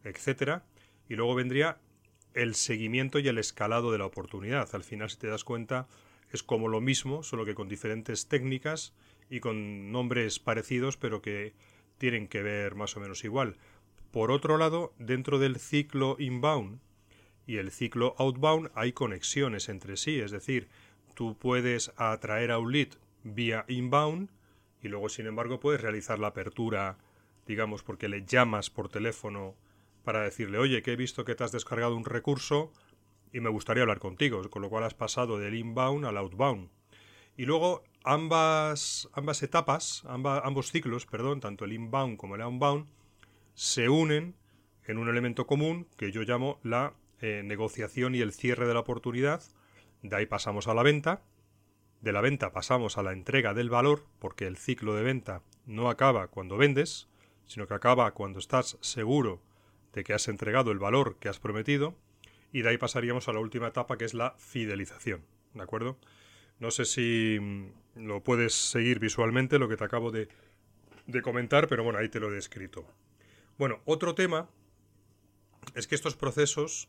etcétera, 0.04 0.64
y 1.08 1.16
luego 1.16 1.34
vendría 1.34 1.78
el 2.34 2.54
seguimiento 2.54 3.18
y 3.18 3.28
el 3.28 3.38
escalado 3.38 3.92
de 3.92 3.98
la 3.98 4.06
oportunidad. 4.06 4.68
Al 4.74 4.84
final, 4.84 5.10
si 5.10 5.18
te 5.18 5.28
das 5.28 5.44
cuenta, 5.44 5.88
es 6.30 6.42
como 6.42 6.68
lo 6.68 6.80
mismo, 6.80 7.22
solo 7.22 7.44
que 7.44 7.54
con 7.54 7.68
diferentes 7.68 8.28
técnicas 8.28 8.94
y 9.30 9.40
con 9.40 9.92
nombres 9.92 10.38
parecidos, 10.38 10.96
pero 10.96 11.22
que 11.22 11.54
tienen 11.98 12.28
que 12.28 12.42
ver 12.42 12.74
más 12.74 12.96
o 12.96 13.00
menos 13.00 13.24
igual. 13.24 13.56
Por 14.10 14.30
otro 14.30 14.56
lado, 14.56 14.94
dentro 14.98 15.38
del 15.38 15.56
ciclo 15.56 16.16
inbound 16.18 16.80
y 17.46 17.56
el 17.56 17.70
ciclo 17.70 18.14
outbound 18.18 18.70
hay 18.74 18.92
conexiones 18.92 19.68
entre 19.68 19.96
sí, 19.96 20.20
es 20.20 20.30
decir, 20.30 20.68
tú 21.14 21.36
puedes 21.36 21.92
atraer 21.96 22.50
a 22.50 22.58
un 22.58 22.72
lead 22.72 22.88
vía 23.24 23.64
inbound 23.68 24.30
y 24.82 24.88
luego, 24.88 25.08
sin 25.08 25.26
embargo, 25.26 25.60
puedes 25.60 25.80
realizar 25.80 26.18
la 26.18 26.28
apertura, 26.28 26.98
digamos, 27.46 27.82
porque 27.82 28.08
le 28.08 28.24
llamas 28.24 28.70
por 28.70 28.88
teléfono 28.88 29.56
para 30.08 30.22
decirle, 30.22 30.56
oye, 30.56 30.80
que 30.80 30.92
he 30.92 30.96
visto 30.96 31.26
que 31.26 31.34
te 31.34 31.44
has 31.44 31.52
descargado 31.52 31.94
un 31.94 32.06
recurso 32.06 32.72
y 33.30 33.40
me 33.40 33.50
gustaría 33.50 33.82
hablar 33.82 33.98
contigo, 33.98 34.40
con 34.48 34.62
lo 34.62 34.70
cual 34.70 34.84
has 34.84 34.94
pasado 34.94 35.36
del 35.36 35.54
inbound 35.54 36.06
al 36.06 36.16
outbound. 36.16 36.70
Y 37.36 37.44
luego 37.44 37.84
ambas, 38.04 39.10
ambas 39.12 39.42
etapas, 39.42 40.04
ambos 40.06 40.72
ciclos, 40.72 41.04
perdón, 41.04 41.40
tanto 41.40 41.66
el 41.66 41.74
inbound 41.74 42.16
como 42.16 42.36
el 42.36 42.40
outbound, 42.40 42.86
se 43.52 43.90
unen 43.90 44.34
en 44.86 44.96
un 44.96 45.10
elemento 45.10 45.46
común 45.46 45.86
que 45.98 46.10
yo 46.10 46.22
llamo 46.22 46.58
la 46.62 46.94
eh, 47.20 47.42
negociación 47.44 48.14
y 48.14 48.20
el 48.20 48.32
cierre 48.32 48.66
de 48.66 48.72
la 48.72 48.80
oportunidad. 48.80 49.42
De 50.00 50.16
ahí 50.16 50.24
pasamos 50.24 50.68
a 50.68 50.74
la 50.74 50.84
venta. 50.84 51.20
De 52.00 52.12
la 52.12 52.22
venta 52.22 52.50
pasamos 52.50 52.96
a 52.96 53.02
la 53.02 53.12
entrega 53.12 53.52
del 53.52 53.68
valor, 53.68 54.06
porque 54.20 54.46
el 54.46 54.56
ciclo 54.56 54.94
de 54.94 55.02
venta 55.02 55.42
no 55.66 55.90
acaba 55.90 56.28
cuando 56.28 56.56
vendes, 56.56 57.10
sino 57.44 57.66
que 57.66 57.74
acaba 57.74 58.14
cuando 58.14 58.38
estás 58.38 58.78
seguro 58.80 59.42
de 59.92 60.04
que 60.04 60.14
has 60.14 60.28
entregado 60.28 60.70
el 60.70 60.78
valor 60.78 61.16
que 61.18 61.28
has 61.28 61.38
prometido. 61.38 61.94
Y 62.52 62.62
de 62.62 62.70
ahí 62.70 62.78
pasaríamos 62.78 63.28
a 63.28 63.32
la 63.32 63.40
última 63.40 63.68
etapa, 63.68 63.98
que 63.98 64.04
es 64.04 64.14
la 64.14 64.34
fidelización. 64.38 65.22
¿De 65.54 65.62
acuerdo? 65.62 65.98
No 66.58 66.70
sé 66.70 66.84
si 66.84 67.38
mm, 67.40 68.06
lo 68.06 68.22
puedes 68.22 68.54
seguir 68.54 68.98
visualmente, 68.98 69.58
lo 69.58 69.68
que 69.68 69.76
te 69.76 69.84
acabo 69.84 70.10
de, 70.10 70.28
comentar, 71.22 71.68
pero 71.68 71.84
bueno, 71.84 71.98
ahí 71.98 72.08
te 72.08 72.20
lo 72.20 72.30
he 72.30 72.34
descrito. 72.34 72.86
Bueno, 73.58 73.80
otro 73.84 74.14
tema 74.14 74.48
es 75.74 75.86
que 75.86 75.94
estos 75.94 76.16
procesos 76.16 76.88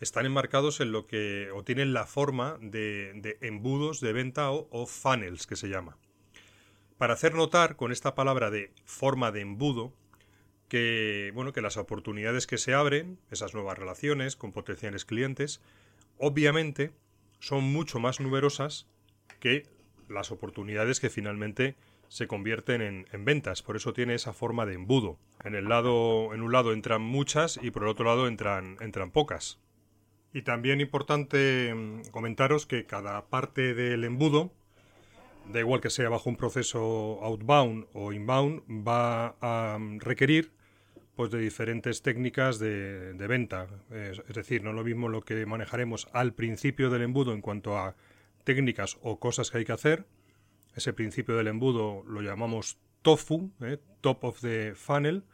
están 0.00 0.26
enmarcados 0.26 0.80
en 0.80 0.92
lo 0.92 1.06
que, 1.06 1.50
o 1.54 1.62
tienen 1.62 1.92
la 1.92 2.06
forma 2.06 2.58
de, 2.60 3.38
embudos 3.40 4.00
de 4.00 4.12
venta 4.12 4.50
o, 4.50 4.68
o, 4.70 4.86
funnels, 4.86 5.46
que 5.46 5.56
se 5.56 5.68
llama. 5.68 5.96
Para 6.98 7.14
hacer 7.14 7.34
notar 7.34 7.76
con 7.76 7.92
esta 7.92 8.14
palabra 8.14 8.50
de 8.50 8.72
forma 8.84 9.32
de 9.32 9.40
embudo, 9.40 9.92
que, 10.72 11.32
bueno, 11.34 11.52
que 11.52 11.60
las 11.60 11.76
oportunidades 11.76 12.46
que 12.46 12.56
se 12.56 12.72
abren, 12.72 13.18
esas 13.30 13.52
nuevas 13.52 13.78
relaciones 13.78 14.36
con 14.36 14.52
potenciales 14.52 15.04
clientes, 15.04 15.60
obviamente 16.16 16.92
son 17.40 17.62
mucho 17.62 18.00
más 18.00 18.20
numerosas 18.20 18.86
que 19.38 19.66
las 20.08 20.30
oportunidades 20.30 20.98
que 20.98 21.10
finalmente 21.10 21.76
se 22.08 22.26
convierten 22.26 22.80
en, 22.80 23.24
ventas. 23.26 23.62
Por 23.62 23.76
eso 23.76 23.92
tiene 23.92 24.14
esa 24.14 24.32
forma 24.32 24.64
de 24.64 24.72
embudo. 24.72 25.18
En 25.44 25.54
el 25.56 25.68
lado, 25.68 26.32
en 26.32 26.40
un 26.40 26.52
lado 26.52 26.72
entran 26.72 27.02
muchas 27.02 27.60
y 27.62 27.70
por 27.70 27.82
el 27.82 27.90
otro 27.90 28.06
lado 28.06 28.26
entran, 28.26 28.78
entran 28.80 29.10
pocas. 29.10 29.60
Y 30.32 30.40
también 30.40 30.80
importante 30.80 31.74
mm, 31.74 32.04
comentaros 32.12 32.64
que 32.64 32.86
cada 32.86 33.26
parte 33.26 33.74
del 33.74 34.04
embudo, 34.04 34.50
da 35.52 35.60
igual 35.60 35.82
que 35.82 35.90
sea 35.90 36.08
bajo 36.08 36.30
un 36.30 36.36
proceso 36.36 37.18
outbound 37.22 37.88
o 37.92 38.14
inbound, 38.14 38.62
va 38.88 39.36
a 39.42 39.76
mm, 39.78 39.98
requerir 39.98 40.61
pues 41.14 41.30
de 41.30 41.38
diferentes 41.38 42.02
técnicas 42.02 42.58
de, 42.58 43.14
venta. 43.28 43.68
Es, 43.90 44.22
decir, 44.34 44.62
no 44.62 44.72
lo 44.72 44.84
mismo 44.84 45.08
lo 45.08 45.22
que 45.22 45.44
manejaremos 45.46 46.08
al 46.12 46.32
principio 46.32 46.90
del 46.90 47.02
embudo 47.02 47.32
en 47.32 47.42
cuanto 47.42 47.76
a 47.76 47.96
técnicas 48.44 48.98
o 49.02 49.18
cosas 49.18 49.50
que 49.50 49.58
hay 49.58 49.64
que 49.64 49.72
hacer. 49.72 50.06
Ese 50.74 50.92
principio 50.92 51.36
del 51.36 51.48
embudo 51.48 52.02
lo 52.06 52.22
llamamos 52.22 52.78
TOFU, 53.02 53.52
¿eh? 53.60 53.78
top 54.00 54.24
of 54.24 54.40
the 54.40 54.74
funnel. 54.74 55.24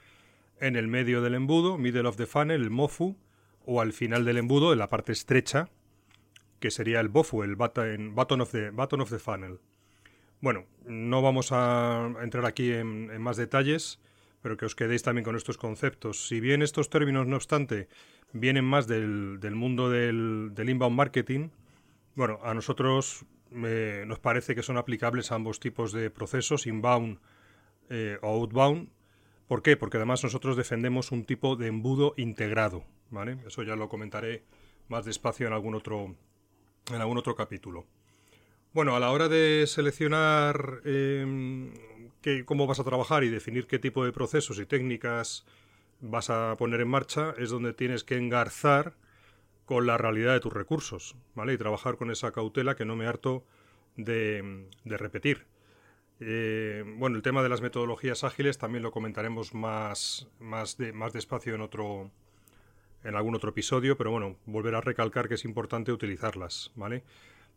En 0.60 0.74
el 0.74 0.88
medio 0.88 1.22
del 1.22 1.34
embudo, 1.34 1.78
middle 1.78 2.08
of 2.08 2.16
the 2.16 2.26
funnel, 2.26 2.62
el 2.62 2.70
MOFU. 2.70 3.16
O 3.64 3.80
al 3.80 3.92
final 3.92 4.24
del 4.24 4.38
embudo, 4.38 4.72
en 4.72 4.78
la 4.78 4.88
parte 4.88 5.12
estrecha, 5.12 5.68
que 6.58 6.70
sería 6.70 7.00
el 7.00 7.08
BOFU, 7.08 7.42
el 7.42 7.54
button, 7.54 8.40
of, 8.40 8.50
the, 8.50 8.70
of 8.70 9.10
the 9.10 9.18
funnel. 9.18 9.60
Bueno, 10.40 10.64
no 10.86 11.20
vamos 11.20 11.52
a 11.52 12.10
entrar 12.22 12.46
aquí 12.46 12.72
en 12.72 13.20
más 13.20 13.36
detalles 13.36 14.00
pero 14.42 14.57
que 14.57 14.66
os 14.66 14.74
quedéis 14.74 15.03
también 15.03 15.24
con 15.24 15.37
estos 15.37 15.59
conceptos. 15.59 16.27
Si 16.29 16.40
bien 16.40 16.62
estos 16.62 16.90
términos, 16.90 17.27
no 17.27 17.37
obstante, 17.37 17.88
vienen 18.33 18.64
más 18.64 18.87
del, 18.87 19.38
mundo 19.55 19.90
del, 19.90 20.53
inbound 20.57 20.96
marketing, 20.96 21.48
bueno, 22.14 22.38
a 22.42 22.55
nosotros 22.55 23.24
eh, 23.53 24.05
nos 24.07 24.18
parece 24.18 24.55
que 24.55 24.62
son 24.62 24.77
aplicables 24.77 25.33
a 25.33 25.37
ambos 25.37 25.61
tipos 25.61 25.92
de 25.92 26.11
procesos, 26.11 26.66
inbound 26.66 27.18
eh, 27.90 28.18
o 28.22 28.29
outbound. 28.29 28.90
¿Por 29.46 29.62
qué? 29.62 29.77
Porque 29.77 29.96
además 29.96 30.22
nosotros 30.22 30.57
defendemos 30.57 31.11
un 31.11 31.24
tipo 31.24 31.57
de 31.57 31.68
embudo 31.68 32.12
integrado, 32.16 32.85
¿vale? 33.11 33.38
Eso 33.46 33.62
ya 33.62 33.77
lo 33.77 33.88
comentaré 33.88 34.44
más 34.88 35.05
despacio 35.05 35.46
en 35.46 35.55
algún 35.55 35.74
otro, 35.74 36.14
en 36.92 37.01
algún 37.01 37.18
otro 37.18 37.35
capítulo. 37.35 37.87
Bueno, 38.74 38.94
a 38.94 39.01
la 39.01 39.11
hora 39.11 39.29
de 39.29 39.64
seleccionar 39.66 40.83
cómo 42.44 42.66
vas 42.66 42.81
a 42.81 42.85
trabajar 42.85 43.24
y 43.24 43.28
definir 43.28 43.66
qué 43.66 43.78
tipo 43.78 44.04
de 44.04 44.12
procesos 44.12 44.59
y 44.59 44.66
técnicas 44.66 45.44
vas 46.00 46.31
a 46.31 46.57
poner 46.57 46.81
en 46.81 46.88
marcha, 46.88 47.35
es 47.38 47.50
donde 47.50 47.72
tienes 47.72 48.04
que 48.04 48.16
engarzar 48.16 48.94
con 49.64 49.87
la 49.87 49.98
realidad 49.98 50.33
de 50.33 50.40
tus 50.40 50.52
recursos, 50.52 51.16
¿vale? 51.35 51.52
Y 51.52 51.59
trabajar 51.59 51.96
con 51.96 52.11
esa 52.11 52.33
cautela 52.33 52.76
que 52.76 52.85
no 52.85 52.96
me 52.96 53.07
harto 53.07 53.44
de, 53.96 54.66
repetir. 54.85 55.46
Eh, 56.20 56.85
bueno, 56.96 57.16
el 57.16 57.22
tema 57.22 57.42
de 57.42 57.48
las 57.48 57.61
metodologías 57.61 58.24
ágiles 58.24 58.59
también 58.59 58.83
lo 58.83 58.92
comentaremos 58.92 59.54
más, 59.54 60.28
más, 60.40 60.78
de, 60.78 60.92
más 60.92 61.12
despacio 61.12 61.54
en 61.54 61.61
otro 61.61 62.11
en 63.04 63.14
algún 63.14 63.35
otro 63.35 63.50
episodio, 63.50 63.96
pero 63.96 64.11
bueno, 64.11 64.37
volver 64.46 64.74
a 64.74 64.81
recalcar 64.81 65.28
que 65.28 65.35
es 65.35 65.44
importante 65.44 65.92
utilizarlas, 65.92 66.72
¿vale? 66.74 67.04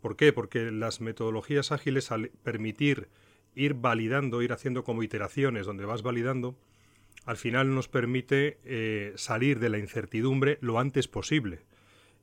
¿Por 0.02 0.16
qué? 0.16 0.34
Porque 0.34 0.72
las 0.72 1.02
metodologías 1.02 1.72
ágiles 1.72 2.12
al 2.12 2.30
permitir 2.44 3.08
ir 3.56 3.76
validando, 3.76 4.42
ir 4.42 4.54
haciendo 4.54 4.84
como 4.84 5.04
iteraciones 5.04 5.66
donde 5.66 5.86
vas 5.86 6.02
validando, 6.02 6.56
al 7.26 7.38
final 7.38 7.74
nos 7.74 7.88
permite 7.88 8.60
eh, 8.64 9.14
salir 9.16 9.60
de 9.60 9.70
la 9.70 9.78
incertidumbre 9.78 10.58
lo 10.62 10.80
antes 10.80 11.08
posible 11.08 11.66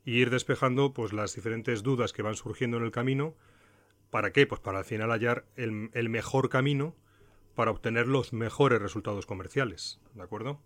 y 0.05 0.21
ir 0.21 0.31
despejando 0.31 0.93
pues 0.93 1.13
las 1.13 1.35
diferentes 1.35 1.83
dudas 1.83 2.13
que 2.13 2.23
van 2.23 2.35
surgiendo 2.35 2.79
en 2.79 2.85
el 2.85 2.91
camino. 2.91 3.35
¿Para 4.11 4.33
qué? 4.33 4.47
Pues 4.47 4.61
para 4.61 4.79
al 4.79 4.85
final 4.85 5.11
hallar 5.11 5.45
el, 5.57 6.09
mejor 6.09 6.49
camino 6.49 6.97
para 7.55 7.71
obtener 7.71 8.07
los 8.07 8.33
mejores 8.33 8.81
resultados 8.81 9.27
comerciales. 9.27 10.01
¿De 10.15 10.23
acuerdo? 10.23 10.61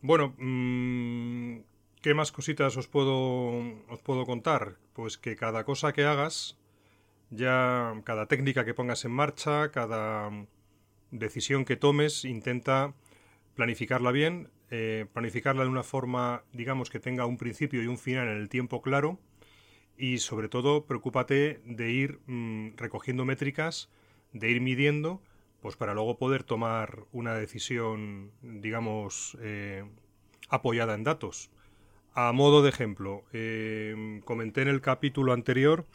Bueno, 0.00 0.34
mm, 0.38 1.58
¿qué 2.02 2.12
más 2.14 2.32
cositas 2.32 2.76
os 2.76 2.88
puedo, 2.88 3.50
os 3.88 4.00
puedo 4.02 4.26
contar? 4.26 4.78
Pues 4.94 5.16
que 5.16 5.36
cada 5.36 5.64
cosa 5.64 5.92
que 5.92 6.04
hagas 6.04 6.58
ya 7.34 8.00
cada 8.04 8.26
técnica 8.26 8.64
que 8.64 8.74
pongas 8.74 9.04
en 9.04 9.12
marcha, 9.12 9.70
cada 9.70 10.30
decisión 11.10 11.64
que 11.64 11.76
tomes, 11.76 12.24
intenta 12.24 12.94
planificarla 13.54 14.10
bien, 14.10 14.50
eh, 14.70 15.06
planificarla 15.12 15.62
de 15.62 15.70
una 15.70 15.82
forma, 15.82 16.44
digamos, 16.52 16.90
que 16.90 17.00
tenga 17.00 17.26
un 17.26 17.36
principio 17.36 17.82
y 17.82 17.86
un 17.86 17.98
final 17.98 18.28
en 18.28 18.38
el 18.38 18.48
tiempo 18.48 18.82
claro 18.82 19.18
y 19.96 20.18
sobre 20.18 20.48
todo 20.48 20.86
preocúpate 20.86 21.60
de 21.64 21.90
ir 21.90 22.18
mm, 22.26 22.76
recogiendo 22.76 23.24
métricas, 23.24 23.90
de 24.32 24.50
ir 24.50 24.60
midiendo, 24.60 25.22
pues 25.60 25.76
para 25.76 25.94
luego 25.94 26.18
poder 26.18 26.42
tomar 26.42 27.04
una 27.12 27.34
decisión, 27.34 28.32
digamos, 28.42 29.38
eh, 29.40 29.84
apoyada 30.48 30.94
en 30.94 31.04
datos. 31.04 31.50
A 32.12 32.32
modo 32.32 32.62
de 32.62 32.68
ejemplo, 32.68 33.24
eh, 33.32 34.20
comenté 34.24 34.62
en 34.62 34.68
el 34.68 34.80
capítulo 34.80 35.32
anterior 35.32 35.86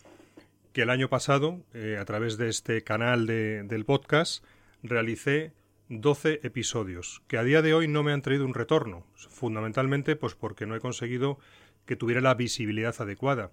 que 0.74 0.84
el 0.84 0.90
año 0.90 1.10
pasado, 1.10 1.64
eh, 1.74 1.98
a 2.00 2.06
través 2.06 2.38
de 2.38 2.50
este 2.50 2.84
canal 2.84 3.26
del 3.26 3.86
podcast, 3.86 4.44
realicé 4.84 5.54
12 5.90 6.42
episodios, 6.44 7.24
que 7.28 7.38
a 7.38 7.44
día 7.44 7.62
de 7.62 7.74
hoy 7.74 7.88
no 7.88 8.04
me 8.04 8.12
han 8.12 8.22
traído 8.22 8.46
un 8.46 8.54
retorno, 8.54 9.06
fundamentalmente 9.30 10.16
pues 10.16 10.36
porque 10.36 10.68
no 10.68 10.76
he 10.76 10.80
conseguido 10.80 11.40
que 11.86 11.96
tuviera 11.96 12.22
la 12.22 12.36
visibilidad 12.36 12.96
adecuada. 13.00 13.52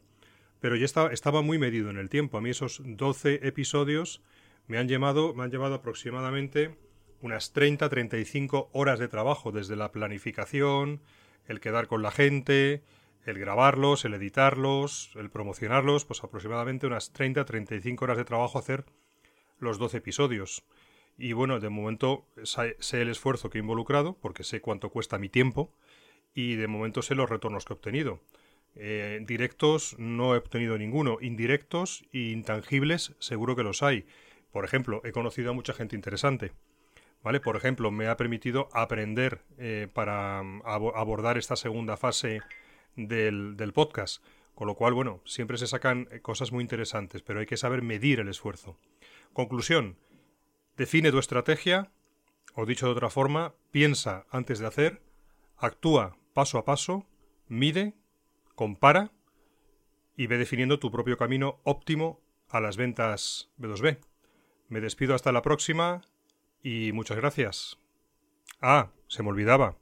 Pero 0.60 0.76
ya 0.76 0.84
estaba, 0.84 1.12
estaba 1.12 1.42
muy 1.42 1.58
medido 1.58 1.90
en 1.90 1.96
el 1.96 2.10
tiempo. 2.10 2.36
A 2.36 2.40
mí 2.40 2.50
esos 2.50 2.82
12 2.84 3.46
episodios 3.46 4.22
me 4.66 4.78
han 4.78 4.88
llevado, 4.88 5.32
me 5.34 5.44
han 5.44 5.50
llevado 5.50 5.74
aproximadamente 5.74 6.76
unas 7.22 7.54
30-35 7.54 8.68
horas 8.72 8.98
de 8.98 9.08
trabajo 9.08 9.52
desde 9.52 9.76
la 9.76 9.92
planificación, 9.92 11.00
el 11.46 11.60
quedar 11.60 11.86
con 11.86 12.02
la 12.02 12.10
gente, 12.10 12.82
el 13.26 13.38
grabarlos, 13.38 14.04
el 14.04 14.14
editarlos, 14.14 15.10
el 15.16 15.30
promocionarlos, 15.30 16.04
pues 16.04 16.22
aproximadamente 16.22 16.86
unas 16.86 17.12
30-35 17.12 18.00
horas 18.02 18.16
de 18.16 18.24
trabajo 18.24 18.58
hacer 18.58 18.84
los 19.58 19.78
12 19.78 19.98
episodios. 19.98 20.64
Y 21.18 21.32
bueno, 21.32 21.58
de 21.58 21.68
momento 21.68 22.24
sé 22.44 23.02
el 23.02 23.08
esfuerzo 23.08 23.50
que 23.50 23.58
he 23.58 23.60
involucrado, 23.60 24.16
porque 24.20 24.44
sé 24.44 24.60
cuánto 24.60 24.90
cuesta 24.90 25.18
mi 25.18 25.28
tiempo, 25.28 25.72
y 26.34 26.54
de 26.54 26.68
momento 26.68 27.02
sé 27.02 27.14
los 27.14 27.28
retornos 27.28 27.64
que 27.64 27.72
he 27.72 27.76
obtenido. 27.76 28.20
Eh, 28.76 29.20
directos 29.26 29.96
no 29.98 30.34
he 30.34 30.38
obtenido 30.38 30.78
ninguno. 30.78 31.18
Indirectos 31.20 32.04
e 32.12 32.30
intangibles 32.30 33.14
seguro 33.18 33.56
que 33.56 33.62
los 33.62 33.82
hay. 33.82 34.06
Por 34.52 34.64
ejemplo, 34.64 35.00
he 35.04 35.12
conocido 35.12 35.50
a 35.50 35.54
mucha 35.54 35.72
gente 35.72 35.96
interesante. 35.96 36.52
¿Vale? 37.22 37.40
Por 37.40 37.56
ejemplo, 37.56 37.90
me 37.90 38.06
ha 38.06 38.16
permitido 38.16 38.68
aprender 38.72 39.40
eh, 39.58 39.88
para 39.92 40.42
mm, 40.42 40.62
abordar 40.64 41.38
esta 41.38 41.56
segunda 41.56 41.96
fase 41.96 42.40
del, 42.96 43.72
podcast. 43.74 44.22
Con 44.54 44.66
lo 44.66 44.74
cual, 44.74 44.94
bueno, 44.94 45.20
siempre 45.24 45.58
se 45.58 45.66
sacan 45.66 46.08
eh, 46.10 46.20
cosas 46.20 46.50
muy 46.50 46.62
interesantes, 46.62 47.22
pero 47.22 47.40
hay 47.40 47.46
que 47.46 47.56
saber 47.56 47.82
medir 47.82 48.20
el 48.20 48.28
esfuerzo. 48.28 48.78
Conclusión. 49.32 49.98
Define 50.76 51.10
tu 51.10 51.18
estrategia, 51.18 51.92
o 52.54 52.66
dicho 52.66 52.86
de 52.86 52.92
otra 52.92 53.10
forma, 53.10 53.54
piensa 53.70 54.26
antes 54.30 54.58
de 54.58 54.66
hacer, 54.66 55.02
actúa 55.56 56.16
paso 56.32 56.58
a 56.58 56.64
paso, 56.64 57.06
mide, 57.48 57.94
compara 58.54 59.12
y 60.16 60.26
ve 60.26 60.38
definiendo 60.38 60.78
tu 60.78 60.90
propio 60.90 61.16
camino 61.16 61.60
óptimo 61.64 62.20
a 62.48 62.60
las 62.60 62.76
ventas 62.76 63.50
B2B. 63.58 63.98
Me 64.68 64.80
despido 64.80 65.14
hasta 65.14 65.32
la 65.32 65.42
próxima 65.42 66.02
y 66.62 66.92
muchas 66.92 67.16
gracias. 67.16 67.78
Ah, 68.60 68.90
se 69.08 69.22
me 69.22 69.28
olvidaba. 69.28 69.76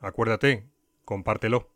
Acuérdate, 0.00 0.66
compártelo. 1.04 1.68